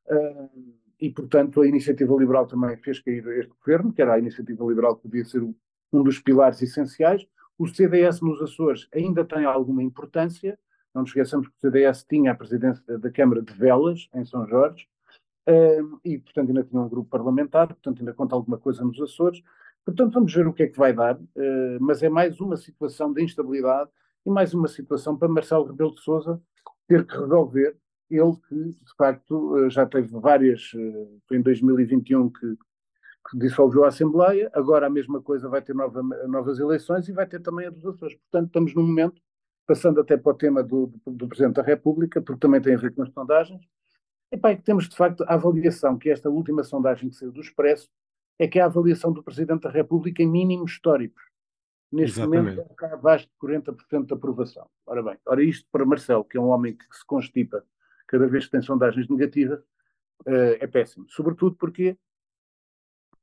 uh, 0.06 0.50
e, 1.00 1.11
portanto, 1.11 1.61
a 1.61 1.66
Iniciativa 1.66 2.14
Liberal 2.14 2.47
também 2.47 2.76
fez 2.76 3.00
cair 3.00 3.26
este 3.38 3.52
governo, 3.58 3.92
que 3.92 4.00
era 4.00 4.14
a 4.14 4.18
Iniciativa 4.18 4.64
Liberal 4.64 4.97
que 4.97 5.02
podia 5.02 5.25
ser 5.25 5.42
um 5.42 6.02
dos 6.02 6.20
pilares 6.20 6.62
essenciais. 6.62 7.26
O 7.58 7.66
CDS 7.66 8.20
nos 8.20 8.40
Açores 8.40 8.88
ainda 8.94 9.25
tem 9.25 9.44
alguma 9.44 9.82
importância, 9.82 10.56
não 10.94 11.02
nos 11.02 11.11
esqueçamos 11.11 11.49
que 11.49 11.54
o 11.54 11.61
CDS 11.61 12.04
tinha 12.08 12.30
a 12.30 12.35
presidência 12.35 12.99
da 12.99 13.11
Câmara 13.11 13.42
de 13.42 13.52
Velas, 13.52 14.08
em 14.14 14.25
São 14.25 14.47
Jorge, 14.47 14.87
uh, 15.49 16.00
e, 16.04 16.18
portanto, 16.18 16.49
ainda 16.49 16.62
tinha 16.62 16.80
um 16.80 16.88
grupo 16.88 17.11
parlamentar, 17.11 17.66
portanto, 17.66 17.99
ainda 17.99 18.14
conta 18.14 18.37
alguma 18.37 18.56
coisa 18.56 18.85
nos 18.85 19.00
Açores. 19.00 19.42
Portanto, 19.85 20.12
vamos 20.12 20.32
ver 20.32 20.47
o 20.47 20.52
que 20.52 20.62
é 20.62 20.68
que 20.68 20.78
vai 20.78 20.92
dar, 20.92 21.16
uh, 21.16 21.78
mas 21.80 22.04
é 22.04 22.08
mais 22.08 22.40
uma 22.40 22.56
situação 22.56 23.12
de 23.12 23.23
instabilidade 23.23 23.90
e 24.25 24.30
mais 24.30 24.54
uma 24.54 24.68
situação 24.68 25.16
para 25.16 25.26
Marcelo 25.26 25.64
Rebelo 25.64 25.94
de 25.94 26.02
Sousa 26.02 26.40
ter 26.88 27.07
que 27.07 27.16
resolver. 27.16 27.76
Ele 28.11 28.37
que, 28.49 28.54
de 28.54 28.95
facto, 28.97 29.54
uh, 29.54 29.71
já 29.71 29.87
teve 29.87 30.09
várias, 30.18 30.71
foi 31.28 31.37
em 31.37 31.42
2021 31.42 32.30
que, 32.30 32.57
que 33.30 33.38
dissolveu 33.38 33.85
a 33.85 33.88
Assembleia, 33.88 34.50
agora 34.54 34.87
a 34.87 34.90
mesma 34.90 35.21
coisa 35.21 35.49
vai 35.49 35.61
ter 35.61 35.75
nova, 35.75 36.02
novas 36.26 36.59
eleições 36.59 37.07
e 37.07 37.12
vai 37.12 37.26
ter 37.26 37.40
também 37.40 37.66
a 37.66 37.71
dos 37.71 37.85
Açores. 37.85 38.16
Portanto, 38.16 38.47
estamos 38.47 38.75
num 38.75 38.87
momento 38.87 39.21
passando 39.66 40.00
até 40.00 40.16
para 40.16 40.33
o 40.33 40.35
tema 40.35 40.62
do, 40.62 40.90
do, 41.07 41.28
Presidente 41.28 41.57
da 41.57 41.62
República, 41.62 42.23
porque 42.23 42.40
também 42.40 42.59
tem 42.59 42.75
a 42.75 42.78
ver 42.78 42.95
com 42.95 43.02
as 43.02 43.12
sondagens, 43.12 43.61
epá, 44.33 44.50
é 44.50 44.57
que 44.57 44.62
temos 44.62 44.88
de 44.88 44.97
facto 44.97 45.23
a 45.25 45.35
avaliação, 45.35 45.99
que 45.99 46.09
esta 46.09 46.30
última 46.30 46.64
sondagem 46.64 47.11
que 47.11 47.16
saiu 47.16 47.30
do 47.30 47.42
Expresso, 47.42 47.87
é 48.38 48.49
que 48.49 48.59
é 48.59 48.62
a 48.62 48.66
avaliação 48.66 49.12
do 49.12 49.23
Presidente 49.23 49.64
da 49.64 49.71
República 49.71 50.23
em 50.23 50.26
mínimos 50.26 50.73
históricos. 50.73 51.23
Neste 51.90 52.21
Exatamente. 52.21 52.57
momento 52.57 52.71
está 52.71 52.92
abaixo 52.92 53.26
de 53.26 53.35
40% 53.38 54.07
de 54.07 54.14
aprovação. 54.14 54.68
Ora 54.87 55.02
bem, 55.02 55.16
ora 55.25 55.42
isto 55.42 55.66
para 55.73 55.87
Marcelo, 55.87 56.25
que 56.25 56.37
é 56.37 56.40
um 56.40 56.49
homem 56.49 56.76
que 56.76 56.85
se 56.92 57.04
constipa 57.04 57.64
cada 58.07 58.26
vez 58.26 58.45
que 58.45 58.52
tem 58.52 58.62
sondagens 58.62 59.09
negativas, 59.09 59.61
uh, 60.26 60.57
é 60.61 60.66
péssimo. 60.66 61.07
Sobretudo 61.09 61.57
porque, 61.57 61.97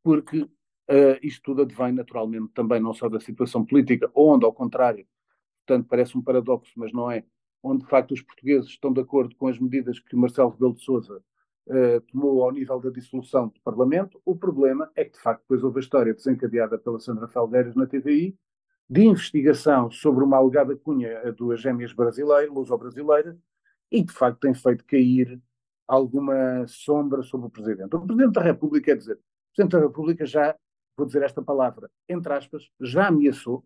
porque 0.03 0.41
uh, 0.41 1.19
isto 1.21 1.43
tudo 1.43 1.61
advém 1.61 1.91
naturalmente 1.91 2.51
também 2.53 2.79
não 2.79 2.93
só 2.93 3.07
da 3.07 3.19
situação 3.19 3.63
política, 3.63 4.09
onde, 4.15 4.45
ao 4.45 4.53
contrário, 4.53 5.07
portanto 5.65 5.87
parece 5.87 6.17
um 6.17 6.23
paradoxo, 6.23 6.71
mas 6.75 6.91
não 6.91 7.09
é, 7.09 7.23
onde 7.61 7.83
de 7.83 7.89
facto 7.89 8.13
os 8.13 8.21
portugueses 8.21 8.69
estão 8.69 8.91
de 8.91 9.01
acordo 9.01 9.35
com 9.35 9.47
as 9.47 9.59
medidas 9.59 9.99
que 9.99 10.15
Marcelo 10.15 10.49
Rebelo 10.49 10.73
de 10.73 10.83
Sousa 10.83 11.23
uh, 11.67 12.01
tomou 12.11 12.43
ao 12.43 12.51
nível 12.51 12.79
da 12.79 12.89
dissolução 12.89 13.47
do 13.47 13.59
Parlamento. 13.61 14.19
O 14.25 14.35
problema 14.35 14.91
é 14.95 15.05
que 15.05 15.13
de 15.13 15.19
facto 15.19 15.41
depois 15.41 15.63
houve 15.63 15.77
a 15.77 15.81
história 15.81 16.13
desencadeada 16.15 16.79
pela 16.79 16.99
Sandra 16.99 17.27
Felgueiras 17.27 17.75
na 17.75 17.85
TVI 17.85 18.35
de 18.89 19.03
investigação 19.03 19.89
sobre 19.89 20.23
uma 20.23 20.37
alegada 20.37 20.75
cunha 20.75 21.31
duas 21.33 21.61
gêmeas 21.61 21.93
brasileiras, 21.93 22.53
luso-brasileiras, 22.53 23.35
e 23.91 24.03
de 24.03 24.13
facto 24.13 24.39
tem 24.39 24.53
feito 24.53 24.83
cair 24.85 25.41
alguma 25.87 26.65
sombra 26.67 27.23
sobre 27.23 27.47
o 27.47 27.49
Presidente. 27.49 27.95
O 27.95 28.01
Presidente 28.01 28.33
da 28.33 28.41
República, 28.41 28.85
quer 28.85 28.97
dizer, 28.97 29.15
o 29.15 29.55
Presidente 29.55 29.71
da 29.71 29.79
República 29.79 30.25
já, 30.25 30.55
vou 30.97 31.05
dizer 31.05 31.23
esta 31.23 31.41
palavra, 31.41 31.89
entre 32.09 32.33
aspas, 32.33 32.69
já 32.79 33.07
ameaçou 33.07 33.63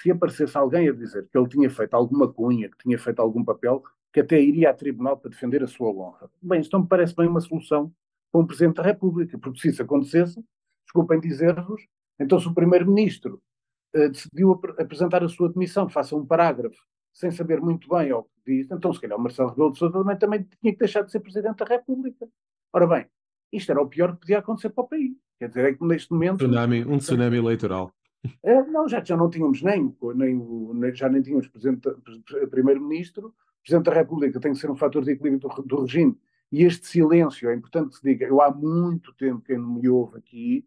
se 0.00 0.10
aparecesse 0.10 0.56
alguém 0.56 0.88
a 0.88 0.92
dizer 0.92 1.28
que 1.30 1.38
ele 1.38 1.48
tinha 1.48 1.70
feito 1.70 1.94
alguma 1.94 2.32
cunha, 2.32 2.68
que 2.68 2.78
tinha 2.78 2.98
feito 2.98 3.20
algum 3.20 3.44
papel, 3.44 3.82
que 4.12 4.20
até 4.20 4.40
iria 4.40 4.70
a 4.70 4.74
tribunal 4.74 5.16
para 5.16 5.30
defender 5.30 5.62
a 5.62 5.66
sua 5.66 5.88
honra. 5.90 6.30
Bem, 6.42 6.60
isto 6.60 6.72
não 6.72 6.82
me 6.82 6.88
parece 6.88 7.14
bem 7.14 7.28
uma 7.28 7.40
solução 7.40 7.92
para 8.32 8.40
um 8.40 8.46
Presidente 8.46 8.76
da 8.76 8.82
República, 8.82 9.38
porque 9.38 9.60
se 9.60 9.68
isso 9.68 9.82
acontecesse, 9.82 10.44
desculpem 10.84 11.20
dizer-vos, 11.20 11.86
então 12.18 12.38
se 12.40 12.48
o 12.48 12.54
Primeiro-Ministro 12.54 13.40
decidiu 13.94 14.52
ap 14.52 14.80
apresentar 14.80 15.22
a 15.22 15.28
sua 15.28 15.52
demissão, 15.52 15.88
faça 15.88 16.16
um 16.16 16.26
parágrafo, 16.26 16.76
sem 17.12 17.30
saber 17.30 17.60
muito 17.60 17.88
bem 17.88 18.12
o 18.12 18.24
que 18.24 18.30
diz, 18.44 18.70
então 18.70 18.92
se 18.92 19.00
calhar 19.00 19.16
o 19.16 19.22
Marcelo 19.22 19.50
Rebelo 19.50 19.72
de 19.72 19.78
Sousa 19.78 19.98
também, 19.98 20.18
também 20.18 20.48
tinha 20.60 20.72
que 20.72 20.78
deixar 20.78 21.02
de 21.02 21.12
ser 21.12 21.20
Presidente 21.20 21.58
da 21.58 21.64
República. 21.64 22.26
Ora 22.72 22.86
bem, 22.86 23.06
isto 23.52 23.70
era 23.70 23.80
o 23.80 23.88
pior 23.88 24.12
que 24.14 24.20
podia 24.20 24.38
acontecer 24.38 24.70
para 24.70 24.84
o 24.84 24.88
país. 24.88 25.12
Quer 25.38 25.48
dizer, 25.48 25.64
é 25.64 25.74
que 25.74 25.84
neste 25.84 26.12
momento... 26.12 26.38
Tsunami, 26.38 26.84
um 26.84 26.98
tsunami 26.98 27.36
eleitoral. 27.36 27.92
É, 28.42 28.62
não, 28.62 28.88
já, 28.88 29.02
já 29.04 29.16
não 29.16 29.30
tínhamos 29.30 29.62
nem, 29.62 29.94
nem, 30.14 30.34
nem 30.74 30.94
já 30.94 31.08
nem 31.08 31.22
tínhamos 31.22 31.48
primeiro-ministro, 32.50 33.34
presidente 33.62 33.86
da 33.86 33.94
República 33.94 34.40
tem 34.40 34.52
que 34.52 34.58
ser 34.58 34.70
um 34.70 34.76
fator 34.76 35.04
de 35.04 35.12
equilíbrio 35.12 35.40
do, 35.40 35.62
do, 35.62 35.82
regime, 35.82 36.18
e 36.50 36.64
este 36.64 36.86
silêncio, 36.86 37.48
é 37.48 37.54
importante 37.54 37.90
que 37.90 37.96
se 37.96 38.02
diga, 38.02 38.26
eu 38.26 38.40
há 38.40 38.50
muito 38.50 39.12
tempo, 39.14 39.42
quem 39.42 39.58
me 39.58 39.88
ouve 39.88 40.18
aqui, 40.18 40.66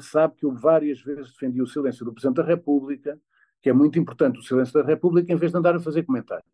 sabe 0.00 0.34
que 0.36 0.44
eu 0.44 0.52
várias 0.52 1.00
vezes 1.00 1.32
defendi 1.32 1.62
o 1.62 1.66
silêncio 1.66 2.04
do 2.04 2.12
presidente 2.12 2.36
da 2.36 2.44
República, 2.44 3.18
que 3.62 3.70
é 3.70 3.72
muito 3.72 3.98
importante 3.98 4.38
o 4.38 4.42
silêncio 4.42 4.74
da 4.74 4.82
República, 4.82 5.32
em 5.32 5.36
vez 5.36 5.52
de 5.52 5.58
andar 5.58 5.74
a 5.74 5.80
fazer 5.80 6.04
comentários. 6.04 6.50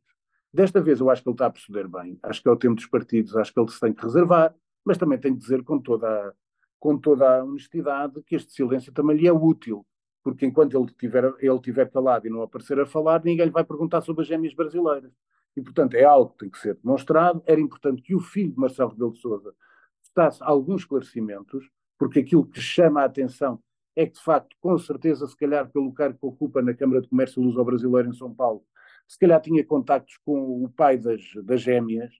Desta 0.53 0.81
vez 0.81 1.01
eu 1.01 1.11
acho 1.11 1.23
que 1.23 1.29
ele 1.29 1.35
está 1.35 1.47
a 1.47 1.51
perceber 1.51 1.89
bem, 1.89 2.19
acho 2.23 2.43
que 2.43 2.49
é 2.49 2.53
o 2.53 2.57
tempo 2.57 2.77
dos 2.77 2.87
partidos, 2.87 3.37
acho 3.37 3.53
que 3.53 3.61
ele 3.61 3.71
se 3.71 3.81
tem 3.81 3.93
que 3.93 4.03
reservar, 4.03 4.55
mas 4.85 4.99
também 4.99 5.19
tem 5.19 5.35
que 5.35 5.41
dizer 5.41 5.63
com 5.65 5.79
toda 5.81 6.09
a, 6.09 6.33
com 6.79 6.97
toda 6.99 7.39
a 7.39 7.45
honestidade 7.45 8.23
que 8.23 8.37
este 8.37 8.53
silêncio 8.53 8.93
também 8.93 9.17
lhe 9.17 9.27
é 9.27 9.33
útil 9.33 9.85
porque 10.25 10.47
enquanto 10.47 10.77
ele 10.77 10.91
tiver, 10.99 11.35
ele 11.39 11.61
tiver 11.61 11.91
calado 11.91 12.27
e 12.27 12.31
não 12.31 12.41
aparecer 12.41 12.81
a 12.81 12.87
falar, 12.87 13.23
ninguém 13.23 13.45
lhe 13.45 13.53
vai 13.53 13.63
perguntar 13.63 14.01
sobre 14.01 14.23
as 14.23 14.27
gêmeas 14.27 14.55
brasileiras. 14.55 15.13
E, 15.55 15.61
portanto, 15.61 15.95
é 15.95 16.03
algo 16.03 16.31
que 16.31 16.39
tem 16.39 16.51
que 16.51 16.59
ser 16.59 16.75
demonstrado. 16.77 17.43
Era 17.47 17.61
importante 17.61 18.01
que 18.01 18.15
o 18.15 18.21
filho 18.21 18.51
de 18.51 18.59
Marcelo 18.59 18.91
Rebelo 18.91 19.13
de 19.13 19.21
Sousa 19.21 19.55
prestasse 20.01 20.43
alguns 20.43 20.81
esclarecimentos, 20.81 21.71
porque 21.99 22.21
aquilo 22.21 22.47
que 22.47 22.61
chama 22.61 23.03
a 23.03 23.05
atenção 23.05 23.61
é 23.97 24.07
que, 24.07 24.15
de 24.15 24.21
facto, 24.21 24.57
com 24.61 24.77
certeza, 24.79 25.27
se 25.27 25.37
calhar 25.37 25.71
pelo 25.71 25.93
cargo 25.93 26.19
que 26.19 26.27
ocupa 26.27 26.61
na 26.61 26.75
Câmara 26.75 27.01
de 27.01 27.09
Comércio 27.09 27.43
Luso-Brasileiro 27.43 28.09
em 28.09 28.15
São 28.15 28.35
Paulo, 28.35 28.65
se 29.07 29.19
calhar 29.19 29.41
tinha 29.41 29.65
contactos 29.65 30.19
com 30.25 30.65
o 30.65 30.69
pai 30.69 30.99
das, 30.99 31.23
das 31.45 31.61
gêmeas, 31.61 32.13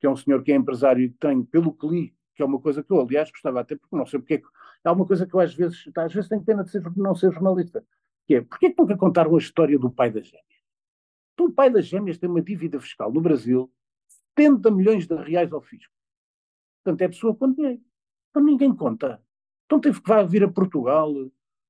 que 0.00 0.06
é 0.06 0.10
um 0.10 0.16
senhor 0.16 0.42
que 0.42 0.52
é 0.52 0.56
empresário 0.56 1.02
e 1.02 1.10
tem, 1.10 1.42
pelo 1.44 1.72
que 1.72 1.86
li, 1.86 2.14
que 2.34 2.42
é 2.42 2.44
uma 2.44 2.60
coisa 2.60 2.82
que 2.82 2.92
eu, 2.92 3.00
aliás, 3.00 3.30
gostava 3.30 3.60
até, 3.60 3.76
porque 3.76 3.96
não 3.96 4.06
sei 4.06 4.18
porque 4.18 4.34
é 4.34 4.38
que. 4.38 4.46
Há 4.84 4.92
uma 4.92 5.06
coisa 5.06 5.26
que 5.26 5.34
eu 5.34 5.40
às 5.40 5.54
vezes, 5.54 5.84
às 5.96 6.12
vezes 6.12 6.28
tenho 6.28 6.42
pena 6.42 6.64
de 6.64 6.70
ser, 6.70 6.82
não 6.96 7.14
ser 7.14 7.32
jornalista, 7.32 7.84
que 8.26 8.34
é, 8.34 8.40
porque 8.42 8.66
é 8.66 8.70
que 8.70 8.80
nunca 8.80 8.96
contaram 8.96 9.34
a 9.34 9.38
história 9.38 9.78
do 9.78 9.90
pai 9.90 10.10
das 10.10 10.26
gêmeas? 10.26 10.46
Então, 11.34 11.46
o 11.46 11.52
pai 11.52 11.70
das 11.70 11.86
gêmeas 11.86 12.18
tem 12.18 12.28
uma 12.28 12.42
dívida 12.42 12.80
fiscal 12.80 13.12
no 13.12 13.20
Brasil 13.20 13.70
70 14.36 14.70
milhões 14.70 15.06
de 15.06 15.14
reais 15.14 15.52
ao 15.52 15.60
fisco. 15.60 15.92
Portanto, 16.82 17.02
é 17.02 17.08
pessoa 17.08 17.34
com 17.34 17.52
dinheiro. 17.52 17.80
Então 18.32 18.42
ninguém 18.42 18.74
conta. 18.74 19.22
Então 19.66 19.78
teve 19.78 20.00
que 20.00 20.24
vir 20.24 20.42
a 20.42 20.50
Portugal 20.50 21.12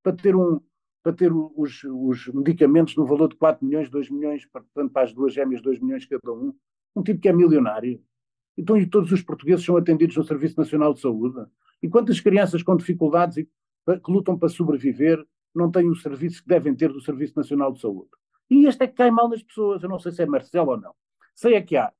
para 0.01 0.15
ter 0.15 0.33
um, 0.33 0.61
para 1.03 1.11
ter 1.11 1.31
os, 1.33 1.83
os, 1.83 2.27
medicamentos 2.29 2.95
no 2.95 3.05
valor 3.05 3.27
de 3.27 3.35
4 3.35 3.65
milhões, 3.65 3.89
2 3.89 4.09
milhões, 4.09 4.45
portanto, 4.45 4.91
para 4.91 5.03
as 5.03 5.13
duas 5.13 5.33
gêmeas, 5.33 5.61
2 5.61 5.79
milhões 5.81 6.05
cada 6.05 6.31
um. 6.31 6.53
Um 6.95 7.03
tipo 7.03 7.19
que 7.19 7.27
é 7.27 7.33
milionário. 7.33 8.01
Então, 8.57 8.77
e 8.77 8.85
todos 8.85 9.11
os 9.11 9.21
portugueses 9.21 9.65
são 9.65 9.75
atendidos 9.75 10.15
no 10.15 10.23
Serviço 10.23 10.57
Nacional 10.57 10.93
de 10.93 11.01
Saúde. 11.01 11.45
E 11.81 11.89
quantas 11.89 12.21
crianças 12.21 12.63
com 12.63 12.77
dificuldades 12.77 13.37
e 13.37 13.43
que 13.45 14.11
lutam 14.11 14.37
para 14.37 14.47
sobreviver 14.47 15.21
não 15.53 15.69
têm 15.69 15.89
o 15.89 15.95
serviço 15.95 16.41
que 16.41 16.47
devem 16.47 16.73
ter 16.73 16.93
do 16.93 17.01
Serviço 17.01 17.33
Nacional 17.35 17.73
de 17.73 17.81
Saúde? 17.81 18.09
E 18.49 18.65
este 18.65 18.83
é 18.83 18.87
que 18.87 18.93
cai 18.93 19.11
mal 19.11 19.27
nas 19.27 19.43
pessoas. 19.43 19.83
Eu 19.83 19.89
não 19.89 19.99
sei 19.99 20.13
se 20.13 20.21
é 20.21 20.25
Marcelo 20.25 20.71
ou 20.71 20.79
não. 20.79 20.95
Sei 21.35 21.55
é 21.55 21.61
que 21.61 21.75
há 21.75 21.91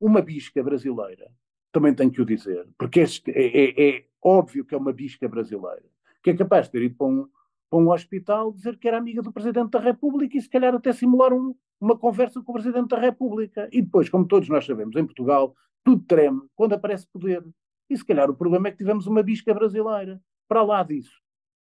uma 0.00 0.20
bisca 0.20 0.62
brasileira, 0.62 1.30
também 1.74 1.92
tenho 1.92 2.10
que 2.12 2.22
o 2.22 2.24
dizer, 2.24 2.68
porque 2.78 3.00
é, 3.00 3.04
é, 3.34 3.88
é 3.88 4.04
óbvio 4.22 4.64
que 4.64 4.76
é 4.76 4.78
uma 4.78 4.92
bisca 4.92 5.28
brasileira, 5.28 5.82
que 6.22 6.30
é 6.30 6.36
capaz 6.36 6.66
de 6.66 6.72
ter 6.72 6.82
ido 6.82 6.94
para 6.94 7.06
um, 7.08 7.28
para 7.68 7.78
um 7.80 7.90
hospital 7.90 8.52
dizer 8.52 8.78
que 8.78 8.86
era 8.86 8.96
amiga 8.96 9.20
do 9.20 9.32
Presidente 9.32 9.70
da 9.70 9.80
República 9.80 10.38
e 10.38 10.40
se 10.40 10.48
calhar 10.48 10.72
até 10.72 10.92
simular 10.92 11.32
um, 11.32 11.52
uma 11.80 11.98
conversa 11.98 12.40
com 12.40 12.52
o 12.52 12.54
Presidente 12.54 12.90
da 12.90 12.98
República. 13.00 13.68
E 13.72 13.82
depois, 13.82 14.08
como 14.08 14.24
todos 14.24 14.48
nós 14.48 14.64
sabemos, 14.64 14.94
em 14.94 15.04
Portugal, 15.04 15.56
tudo 15.82 16.04
treme 16.06 16.42
quando 16.54 16.74
aparece 16.74 17.08
poder. 17.08 17.44
E 17.90 17.96
se 17.96 18.04
calhar 18.04 18.30
o 18.30 18.36
problema 18.36 18.68
é 18.68 18.70
que 18.70 18.78
tivemos 18.78 19.08
uma 19.08 19.22
bisca 19.24 19.52
brasileira. 19.52 20.22
Para 20.46 20.62
lá 20.62 20.80
disso, 20.84 21.20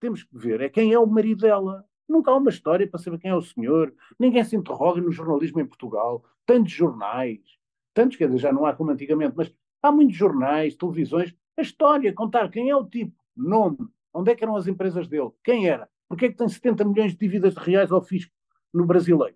temos 0.02 0.24
que 0.24 0.38
ver 0.38 0.60
é 0.60 0.68
quem 0.68 0.92
é 0.92 1.00
o 1.00 1.08
marido 1.08 1.42
dela. 1.42 1.86
Nunca 2.08 2.32
há 2.32 2.36
uma 2.36 2.50
história 2.50 2.86
para 2.86 3.00
saber 3.00 3.18
quem 3.18 3.32
é 3.32 3.36
o 3.36 3.42
senhor. 3.42 3.94
Ninguém 4.20 4.44
se 4.44 4.58
interroga 4.58 5.00
no 5.00 5.12
jornalismo 5.12 5.62
em 5.62 5.66
Portugal. 5.66 6.22
Tantos 6.46 6.74
jornais, 6.74 7.40
tantos, 7.94 8.18
quer 8.18 8.28
dizer, 8.28 8.40
já 8.40 8.52
não 8.52 8.66
há 8.66 8.74
como 8.74 8.92
antigamente, 8.92 9.34
mas 9.38 9.52
há 9.86 9.92
muitos 9.92 10.16
jornais, 10.16 10.76
televisões. 10.76 11.34
A 11.58 11.62
história, 11.62 12.14
contar 12.14 12.50
quem 12.50 12.70
é 12.70 12.76
o 12.76 12.86
tipo, 12.86 13.16
nome, 13.36 13.78
onde 14.14 14.32
é 14.32 14.36
que 14.36 14.44
eram 14.44 14.56
as 14.56 14.68
empresas 14.68 15.08
dele, 15.08 15.32
quem 15.44 15.70
era, 15.70 15.90
porque 16.08 16.26
é 16.26 16.30
que 16.30 16.38
tem 16.38 16.48
70 16.48 16.84
milhões 16.86 17.12
de 17.12 17.20
dívidas 17.20 17.56
reais 17.56 17.92
ao 17.92 18.02
fisco 18.02 18.34
no 18.74 18.86
brasileiro. 18.86 19.36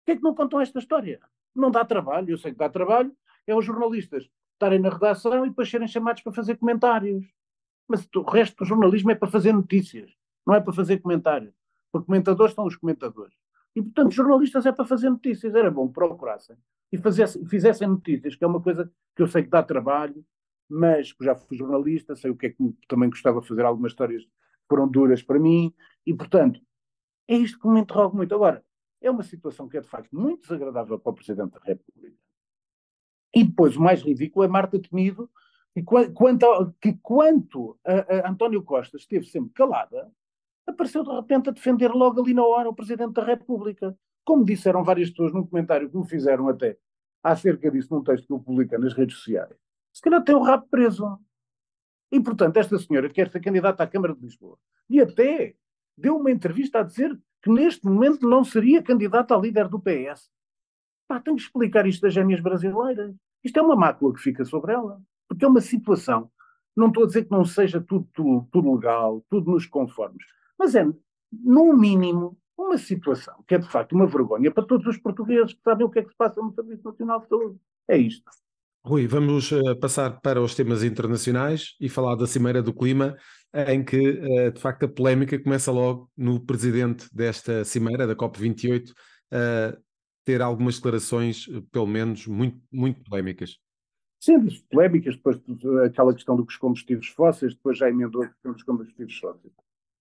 Porquê 0.00 0.12
é 0.12 0.16
que 0.16 0.22
não 0.22 0.34
contam 0.34 0.60
esta 0.60 0.78
história? 0.78 1.20
Não 1.54 1.70
dá 1.70 1.84
trabalho, 1.84 2.30
eu 2.30 2.38
sei 2.38 2.52
que 2.52 2.58
dá 2.58 2.68
trabalho, 2.68 3.14
é 3.46 3.54
os 3.54 3.64
jornalistas 3.64 4.28
estarem 4.54 4.78
na 4.78 4.90
redação 4.90 5.46
e 5.46 5.48
depois 5.48 5.70
serem 5.70 5.86
chamados 5.86 6.22
para 6.22 6.32
fazer 6.32 6.56
comentários. 6.56 7.24
Mas 7.86 8.06
o 8.14 8.22
resto 8.22 8.56
do 8.58 8.64
jornalismo 8.64 9.10
é 9.10 9.14
para 9.14 9.30
fazer 9.30 9.52
notícias, 9.52 10.10
não 10.46 10.54
é 10.54 10.60
para 10.60 10.72
fazer 10.72 10.98
comentários. 10.98 11.54
Porque 11.90 12.06
comentadores 12.06 12.54
são 12.54 12.66
os 12.66 12.76
comentadores. 12.76 13.34
E, 13.78 13.82
portanto, 13.82 14.10
jornalistas 14.10 14.66
é 14.66 14.72
para 14.72 14.84
fazer 14.84 15.08
notícias. 15.08 15.54
Era 15.54 15.70
bom 15.70 15.86
procurassem 15.86 16.56
e 16.90 16.98
fizessem, 16.98 17.46
fizessem 17.46 17.86
notícias, 17.86 18.34
que 18.34 18.42
é 18.42 18.46
uma 18.46 18.60
coisa 18.60 18.92
que 19.14 19.22
eu 19.22 19.28
sei 19.28 19.44
que 19.44 19.50
dá 19.50 19.62
trabalho, 19.62 20.24
mas 20.68 21.14
já 21.20 21.36
fui 21.36 21.56
jornalista, 21.56 22.16
sei 22.16 22.32
o 22.32 22.36
que 22.36 22.46
é 22.46 22.50
que 22.50 22.74
também 22.88 23.08
gostava 23.08 23.40
de 23.40 23.46
fazer. 23.46 23.64
Algumas 23.64 23.92
histórias 23.92 24.24
foram 24.68 24.88
duras 24.88 25.22
para 25.22 25.38
mim 25.38 25.72
e, 26.04 26.12
portanto, 26.12 26.60
é 27.28 27.36
isto 27.36 27.60
que 27.60 27.68
me 27.68 27.80
interroga 27.80 28.16
muito. 28.16 28.34
Agora, 28.34 28.64
é 29.00 29.08
uma 29.08 29.22
situação 29.22 29.68
que 29.68 29.76
é, 29.76 29.80
de 29.80 29.88
facto, 29.88 30.10
muito 30.12 30.42
desagradável 30.42 30.98
para 30.98 31.12
o 31.12 31.14
Presidente 31.14 31.52
da 31.52 31.60
República. 31.62 32.16
E 33.32 33.44
depois, 33.44 33.76
o 33.76 33.80
mais 33.80 34.02
ridículo 34.02 34.44
é 34.44 34.48
Marta 34.48 34.80
Temido, 34.80 35.30
que 35.72 35.84
quanto, 35.84 36.74
que 36.80 36.94
quanto 37.00 37.78
a, 37.86 38.26
a 38.26 38.30
António 38.30 38.60
Costa 38.64 38.96
esteve 38.96 39.26
sempre 39.26 39.52
calada, 39.52 40.10
apareceu 40.70 41.02
de 41.02 41.10
repente 41.10 41.48
a 41.48 41.52
defender 41.52 41.90
logo 41.90 42.20
ali 42.20 42.34
na 42.34 42.44
hora 42.44 42.68
o 42.68 42.74
Presidente 42.74 43.14
da 43.14 43.24
República. 43.24 43.96
Como 44.24 44.44
disseram 44.44 44.84
várias 44.84 45.10
pessoas 45.10 45.32
num 45.32 45.46
comentário 45.46 45.90
que 45.90 45.96
me 45.96 46.06
fizeram 46.06 46.48
até 46.48 46.76
acerca 47.22 47.70
disso 47.70 47.92
num 47.92 48.02
texto 48.02 48.26
que 48.26 48.32
eu 48.32 48.38
publiquei 48.38 48.78
nas 48.78 48.92
redes 48.92 49.16
sociais, 49.16 49.54
se 49.92 50.02
calhar 50.02 50.22
tem 50.22 50.34
o 50.34 50.42
rabo 50.42 50.66
preso. 50.70 51.18
E, 52.10 52.20
portanto, 52.20 52.56
esta 52.56 52.78
senhora 52.78 53.10
quer 53.10 53.30
ser 53.30 53.40
candidata 53.40 53.82
à 53.82 53.86
Câmara 53.86 54.14
de 54.14 54.20
Lisboa. 54.20 54.58
E 54.88 55.00
até 55.00 55.54
deu 55.96 56.16
uma 56.16 56.30
entrevista 56.30 56.80
a 56.80 56.82
dizer 56.82 57.18
que 57.42 57.50
neste 57.50 57.84
momento 57.84 58.28
não 58.28 58.44
seria 58.44 58.82
candidata 58.82 59.34
a 59.34 59.38
líder 59.38 59.68
do 59.68 59.78
PS. 59.78 60.30
Pá, 61.06 61.20
tenho 61.20 61.36
que 61.36 61.42
explicar 61.42 61.86
isto 61.86 62.06
às 62.06 62.14
gêmeas 62.14 62.40
brasileiras. 62.40 63.14
Isto 63.44 63.58
é 63.58 63.62
uma 63.62 63.76
mácula 63.76 64.14
que 64.14 64.20
fica 64.20 64.44
sobre 64.44 64.72
ela. 64.72 65.02
Porque 65.28 65.44
é 65.44 65.48
uma 65.48 65.60
situação. 65.60 66.30
Não 66.74 66.88
estou 66.88 67.04
a 67.04 67.06
dizer 67.06 67.24
que 67.24 67.30
não 67.30 67.44
seja 67.44 67.80
tudo, 67.80 68.08
tudo, 68.14 68.48
tudo 68.50 68.74
legal, 68.74 69.22
tudo 69.28 69.50
nos 69.50 69.66
conformes. 69.66 70.24
Mas 70.58 70.74
é, 70.74 70.84
no 71.32 71.76
mínimo, 71.76 72.36
uma 72.56 72.76
situação 72.76 73.42
que 73.46 73.54
é 73.54 73.58
de 73.58 73.68
facto 73.68 73.92
uma 73.92 74.06
vergonha 74.06 74.50
para 74.50 74.66
todos 74.66 74.86
os 74.86 74.98
portugueses 74.98 75.54
que 75.54 75.62
sabem 75.62 75.86
o 75.86 75.90
que 75.90 76.00
é 76.00 76.02
que 76.02 76.10
se 76.10 76.16
passa 76.16 76.40
no 76.40 76.52
Serviço 76.52 76.82
Nacional 76.84 77.20
de 77.20 77.28
Saúde. 77.28 77.58
É 77.86 77.96
isto. 77.96 78.30
Rui, 78.84 79.06
vamos 79.06 79.52
uh, 79.52 79.76
passar 79.78 80.20
para 80.20 80.40
os 80.40 80.54
temas 80.54 80.82
internacionais 80.82 81.76
e 81.80 81.88
falar 81.88 82.14
da 82.14 82.26
Cimeira 82.26 82.62
do 82.62 82.72
Clima, 82.72 83.16
em 83.66 83.84
que, 83.84 84.10
uh, 84.10 84.52
de 84.52 84.60
facto, 84.60 84.84
a 84.84 84.88
polémica 84.88 85.38
começa 85.38 85.70
logo 85.70 86.10
no 86.16 86.40
presidente 86.40 87.06
desta 87.12 87.64
Cimeira, 87.64 88.06
da 88.06 88.16
COP28, 88.16 88.90
uh, 88.90 89.82
ter 90.24 90.42
algumas 90.42 90.76
declarações, 90.76 91.46
pelo 91.70 91.86
menos, 91.86 92.26
muito, 92.26 92.60
muito 92.72 93.02
polémicas. 93.02 93.58
Sim, 94.20 94.46
polémicas, 94.70 95.16
depois 95.16 95.40
aquela 95.84 96.12
questão 96.12 96.36
dos 96.36 96.56
combustíveis 96.56 97.08
fósseis, 97.08 97.54
depois 97.54 97.78
já 97.78 97.88
emendou 97.88 98.22
a 98.22 98.28
questão 98.28 98.52
dos 98.52 98.62
combustíveis 98.62 99.16
fósseis. 99.18 99.52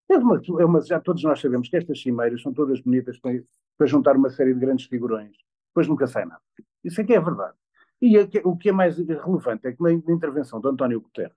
É 0.09 0.17
uma, 0.17 0.41
é 0.59 0.65
uma, 0.65 0.81
já 0.81 0.99
todos 0.99 1.23
nós 1.23 1.39
sabemos 1.39 1.67
que 1.67 1.75
estas 1.75 2.01
cimeiras 2.01 2.41
são 2.41 2.53
todas 2.53 2.79
bonitas 2.79 3.19
para, 3.19 3.43
para 3.77 3.87
juntar 3.87 4.15
uma 4.15 4.29
série 4.29 4.53
de 4.53 4.59
grandes 4.59 4.85
figurões. 4.85 5.35
Depois 5.69 5.87
nunca 5.87 6.07
sai 6.07 6.25
nada. 6.25 6.41
Isso 6.83 7.01
aqui 7.01 7.13
é 7.13 7.19
verdade. 7.19 7.55
E 8.01 8.17
o 8.43 8.55
que 8.55 8.69
é 8.69 8.71
mais 8.71 8.97
relevante 8.97 9.67
é 9.67 9.73
que 9.73 9.81
na, 9.81 9.89
na 9.89 10.13
intervenção 10.13 10.61
de 10.61 10.67
António 10.67 11.01
Guterres, 11.01 11.35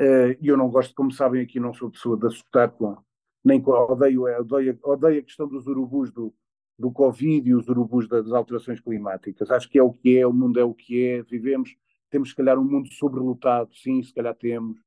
uh, 0.00 0.36
e 0.40 0.48
eu 0.48 0.56
não 0.56 0.68
gosto, 0.68 0.94
como 0.94 1.10
sabem 1.10 1.42
aqui, 1.42 1.58
não 1.58 1.72
sou 1.72 1.90
pessoa 1.90 2.16
de 2.18 2.26
assustar 2.26 2.70
com, 2.70 2.96
nem 3.44 3.60
com, 3.60 3.72
odeio, 3.72 4.24
odeio, 4.40 4.78
odeio 4.82 5.20
a 5.20 5.22
questão 5.22 5.48
dos 5.48 5.66
urubus 5.66 6.12
do, 6.12 6.34
do 6.78 6.92
Covid 6.92 7.48
e 7.48 7.54
os 7.54 7.66
urubus 7.68 8.06
das 8.06 8.30
alterações 8.30 8.80
climáticas. 8.80 9.50
Acho 9.50 9.68
que 9.68 9.78
é 9.78 9.82
o 9.82 9.92
que 9.92 10.18
é, 10.18 10.26
o 10.26 10.32
mundo 10.32 10.60
é 10.60 10.64
o 10.64 10.74
que 10.74 11.06
é, 11.06 11.22
vivemos, 11.22 11.74
temos 12.10 12.30
se 12.30 12.36
calhar 12.36 12.58
um 12.58 12.64
mundo 12.64 12.92
sobrelotado, 12.92 13.74
sim, 13.74 14.02
se 14.02 14.12
calhar 14.12 14.34
temos, 14.34 14.78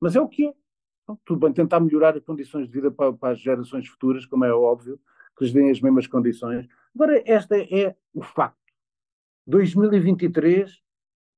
mas 0.00 0.14
é 0.14 0.20
o 0.20 0.28
que 0.28 0.46
é. 0.46 0.54
Então, 1.06 1.16
tudo 1.24 1.38
bem, 1.38 1.52
tentar 1.52 1.78
melhorar 1.78 2.16
as 2.16 2.24
condições 2.24 2.66
de 2.66 2.72
vida 2.72 2.90
para, 2.90 3.12
para, 3.12 3.32
as 3.32 3.40
gerações 3.40 3.86
futuras, 3.86 4.26
como 4.26 4.44
é 4.44 4.52
óbvio, 4.52 4.98
que 5.38 5.44
lhes 5.44 5.52
deem 5.52 5.70
as 5.70 5.80
mesmas 5.80 6.08
condições. 6.08 6.66
Agora, 6.92 7.22
esta 7.24 7.56
é 7.56 7.94
o 8.12 8.22
facto. 8.22 8.58
2023 9.46 10.82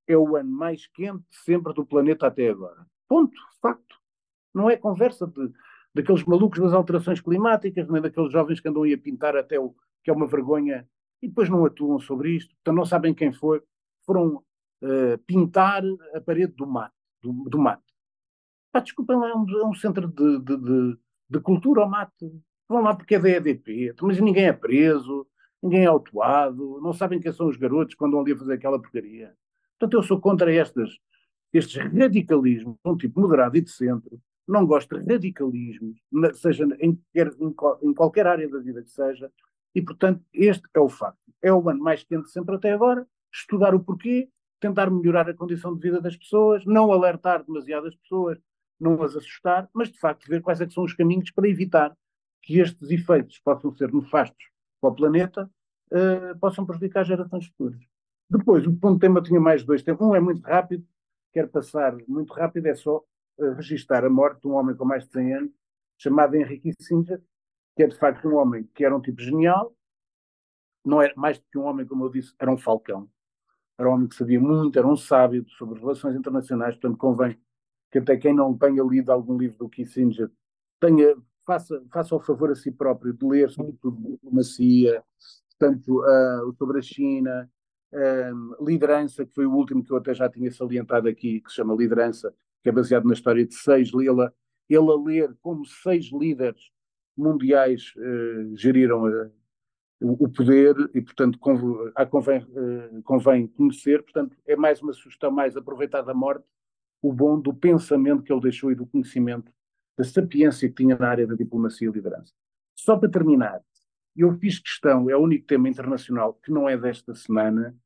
é 0.06 0.16
o 0.16 0.36
ano 0.36 0.50
mais 0.50 0.86
quente 0.86 1.26
sempre 1.44 1.74
do 1.74 1.84
planeta 1.84 2.26
até 2.26 2.48
agora. 2.48 2.86
Ponto, 3.06 3.38
facto. 3.60 3.96
Não 4.54 4.70
é 4.70 4.76
conversa 4.78 5.26
de, 5.26 5.52
daqueles 5.94 6.24
malucos 6.24 6.60
das 6.60 6.72
alterações 6.72 7.20
climáticas, 7.20 7.86
nem 7.88 8.00
daqueles 8.00 8.32
jovens 8.32 8.60
que 8.60 8.68
andam 8.68 8.84
aí 8.84 8.94
a 8.94 8.98
pintar 8.98 9.36
até 9.36 9.60
o 9.60 9.74
que 10.02 10.10
é 10.10 10.14
uma 10.14 10.26
vergonha 10.26 10.88
e 11.20 11.28
depois 11.28 11.50
não 11.50 11.66
atuam 11.66 11.98
sobre 11.98 12.30
isto, 12.30 12.54
então 12.62 12.72
não 12.72 12.86
sabem 12.86 13.12
quem 13.12 13.32
foi. 13.32 13.62
Foram 14.06 14.36
uh, 14.36 15.18
pintar 15.26 15.82
a 16.14 16.20
parede 16.22 16.54
do 16.54 16.66
mate. 16.66 16.94
Do, 17.20 17.32
do 17.50 17.58
mate. 17.58 17.87
Pá, 18.72 18.80
desculpem 18.80 19.16
lá, 19.16 19.30
é 19.30 19.34
um, 19.34 19.46
é 19.48 19.66
um 19.66 19.74
centro 19.74 20.06
de, 20.08 20.38
de, 20.40 20.56
de, 20.56 20.98
de, 21.30 21.40
cultura 21.40 21.82
ao 21.82 21.88
mate. 21.88 22.30
Vão 22.68 22.82
lá 22.82 22.94
porque 22.94 23.14
é 23.14 23.18
da 23.18 23.28
EDP, 23.28 23.94
mas 24.02 24.20
ninguém 24.20 24.46
é 24.46 24.52
preso, 24.52 25.26
ninguém 25.62 25.84
é 25.84 25.86
autuado, 25.86 26.80
não 26.82 26.92
sabem 26.92 27.18
quem 27.18 27.32
são 27.32 27.48
os 27.48 27.56
garotos 27.56 27.94
quando 27.94 28.12
vão 28.12 28.20
ali 28.20 28.32
a 28.32 28.36
fazer 28.36 28.54
aquela 28.54 28.80
porcaria. 28.80 29.34
Portanto, 29.78 29.94
eu 29.94 30.02
sou 30.02 30.20
contra 30.20 30.52
estas, 30.52 30.90
estes 31.52 31.76
radicalismos, 31.76 32.76
um 32.84 32.96
tipo 32.96 33.20
moderado 33.20 33.56
e 33.56 33.60
de 33.62 33.70
centro. 33.70 34.20
Não 34.46 34.66
gosto 34.66 34.98
de 34.98 35.12
radicalismos, 35.12 35.98
seja 36.34 36.64
em, 36.80 36.98
em, 37.14 37.54
em 37.82 37.94
qualquer 37.94 38.26
área 38.26 38.48
da 38.48 38.58
vida 38.58 38.82
que 38.82 38.90
seja, 38.90 39.30
e, 39.74 39.82
portanto, 39.82 40.22
este 40.32 40.62
é 40.74 40.80
o 40.80 40.88
facto. 40.88 41.18
É 41.42 41.52
o 41.52 41.68
ano 41.68 41.80
mais 41.80 42.02
quente 42.02 42.30
sempre 42.30 42.56
até 42.56 42.72
agora, 42.72 43.06
estudar 43.32 43.74
o 43.74 43.80
porquê, 43.80 44.28
tentar 44.60 44.90
melhorar 44.90 45.28
a 45.28 45.34
condição 45.34 45.74
de 45.74 45.80
vida 45.80 46.00
das 46.00 46.16
pessoas, 46.16 46.64
não 46.64 46.92
alertar 46.92 47.44
demasiadas 47.44 47.94
pessoas, 47.96 48.38
não 48.80 49.02
as 49.02 49.16
assustar, 49.16 49.68
mas 49.72 49.90
de 49.90 49.98
facto 49.98 50.26
ver 50.28 50.40
quais 50.42 50.60
é 50.60 50.68
são 50.68 50.84
os 50.84 50.94
caminhos 50.94 51.30
para 51.30 51.48
evitar 51.48 51.96
que 52.42 52.58
estes 52.60 52.90
efeitos 52.90 53.38
possam 53.40 53.74
ser 53.76 53.92
nefastos 53.92 54.48
para 54.80 54.90
o 54.90 54.94
planeta, 54.94 55.50
uh, 55.92 56.38
possam 56.38 56.64
prejudicar 56.64 57.04
gerações 57.04 57.46
futuras. 57.46 57.80
Depois, 58.30 58.66
o 58.66 58.76
ponto 58.76 59.00
tema 59.00 59.22
tinha 59.22 59.40
mais 59.40 59.64
dois 59.64 59.82
temas. 59.82 60.00
Um 60.00 60.14
é 60.14 60.20
muito 60.20 60.42
rápido, 60.42 60.86
quero 61.32 61.48
passar 61.48 61.96
muito 62.06 62.32
rápido, 62.32 62.66
é 62.66 62.74
só 62.74 62.98
uh, 63.38 63.52
registar 63.54 64.04
a 64.04 64.10
morte 64.10 64.42
de 64.42 64.48
um 64.48 64.52
homem 64.52 64.76
com 64.76 64.84
mais 64.84 65.04
de 65.06 65.12
100 65.12 65.34
anos, 65.34 65.52
chamado 65.96 66.34
Henrique 66.36 66.72
Singer, 66.80 67.20
que 67.76 67.82
é 67.82 67.86
de 67.86 67.96
facto 67.96 68.28
um 68.28 68.36
homem 68.36 68.68
que 68.74 68.84
era 68.84 68.96
um 68.96 69.00
tipo 69.00 69.20
genial, 69.20 69.74
não 70.84 71.02
era 71.02 71.12
mais 71.16 71.38
do 71.38 71.44
que 71.50 71.58
um 71.58 71.64
homem, 71.64 71.86
como 71.86 72.04
eu 72.04 72.10
disse, 72.10 72.34
era 72.38 72.50
um 72.50 72.56
falcão. 72.56 73.08
Era 73.76 73.88
um 73.88 73.92
homem 73.92 74.08
que 74.08 74.16
sabia 74.16 74.40
muito, 74.40 74.78
era 74.78 74.88
um 74.88 74.96
sábio 74.96 75.44
sobre 75.50 75.78
relações 75.78 76.16
internacionais, 76.16 76.74
portanto 76.74 76.98
convém 76.98 77.38
que 77.90 77.98
até 77.98 78.16
quem 78.16 78.34
não 78.34 78.56
tenha 78.56 78.82
lido 78.82 79.10
algum 79.10 79.36
livro 79.36 79.58
do 79.58 79.68
Kissinger 79.68 80.30
tenha, 80.80 81.16
faça, 81.46 81.82
faça 81.90 82.14
o 82.14 82.20
favor 82.20 82.50
a 82.50 82.54
si 82.54 82.70
próprio 82.70 83.12
de 83.12 83.26
ler 83.26 83.50
sobretudo 83.50 84.12
diplomacia, 84.12 85.02
portanto, 85.58 86.00
uh, 86.00 86.54
sobre 86.56 86.78
a 86.78 86.82
China, 86.82 87.50
uh, 87.92 88.64
liderança, 88.64 89.24
que 89.24 89.34
foi 89.34 89.46
o 89.46 89.52
último 89.52 89.82
que 89.82 89.90
eu 89.92 89.96
até 89.96 90.14
já 90.14 90.28
tinha 90.28 90.50
salientado 90.50 91.08
aqui, 91.08 91.40
que 91.40 91.50
se 91.50 91.56
chama 91.56 91.74
Liderança, 91.74 92.34
que 92.62 92.68
é 92.68 92.72
baseado 92.72 93.06
na 93.06 93.14
história 93.14 93.44
de 93.44 93.54
seis, 93.54 93.90
ele, 93.92 94.30
ele 94.68 94.90
a 94.90 94.96
ler 94.96 95.36
como 95.40 95.64
seis 95.64 96.10
líderes 96.12 96.70
mundiais 97.16 97.92
uh, 97.96 98.56
geriram 98.56 99.04
uh, 99.04 99.30
o 100.00 100.28
poder 100.28 100.76
e, 100.94 101.00
portanto, 101.00 101.38
convém, 101.40 101.92
convém, 102.08 102.46
convém 103.02 103.46
conhecer. 103.48 104.00
Portanto, 104.04 104.36
é 104.46 104.54
mais 104.54 104.80
uma 104.80 104.92
sugestão, 104.92 105.28
mais 105.28 105.56
aproveitar 105.56 106.02
da 106.02 106.14
morte, 106.14 106.44
o 107.02 107.12
bom 107.12 107.40
do 107.40 107.54
pensamento 107.54 108.22
que 108.22 108.32
ele 108.32 108.42
deixou 108.42 108.72
e 108.72 108.74
do 108.74 108.86
conhecimento, 108.86 109.52
da 109.96 110.04
sapiência 110.04 110.68
que 110.68 110.74
tinha 110.74 110.96
na 110.96 111.08
área 111.08 111.26
da 111.26 111.34
diplomacia 111.34 111.88
e 111.88 111.92
liderança. 111.92 112.32
Só 112.74 112.96
para 112.96 113.10
terminar, 113.10 113.60
eu 114.16 114.36
fiz 114.38 114.58
questão, 114.58 115.08
é 115.08 115.16
o 115.16 115.20
único 115.20 115.46
tema 115.46 115.68
internacional 115.68 116.34
que 116.34 116.50
não 116.50 116.68
é 116.68 116.76
desta 116.76 117.14
semana, 117.14 117.76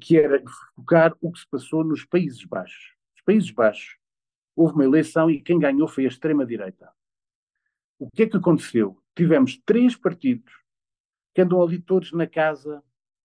que 0.00 0.18
era 0.18 0.42
focar 0.74 1.16
o 1.20 1.32
que 1.32 1.40
se 1.40 1.48
passou 1.48 1.82
nos 1.82 2.04
Países 2.04 2.44
Baixos. 2.44 2.94
Os 3.16 3.22
Países 3.22 3.50
Baixos, 3.50 3.96
houve 4.54 4.74
uma 4.74 4.84
eleição 4.84 5.30
e 5.30 5.40
quem 5.40 5.58
ganhou 5.58 5.88
foi 5.88 6.04
a 6.04 6.08
extrema-direita. 6.08 6.90
O 7.98 8.08
que 8.10 8.24
é 8.24 8.26
que 8.28 8.36
aconteceu? 8.36 9.00
Tivemos 9.16 9.58
três 9.64 9.96
partidos 9.96 10.52
que 11.34 11.42
andam 11.42 11.62
ali 11.62 11.80
todos 11.80 12.12
na 12.12 12.26
casa 12.26 12.82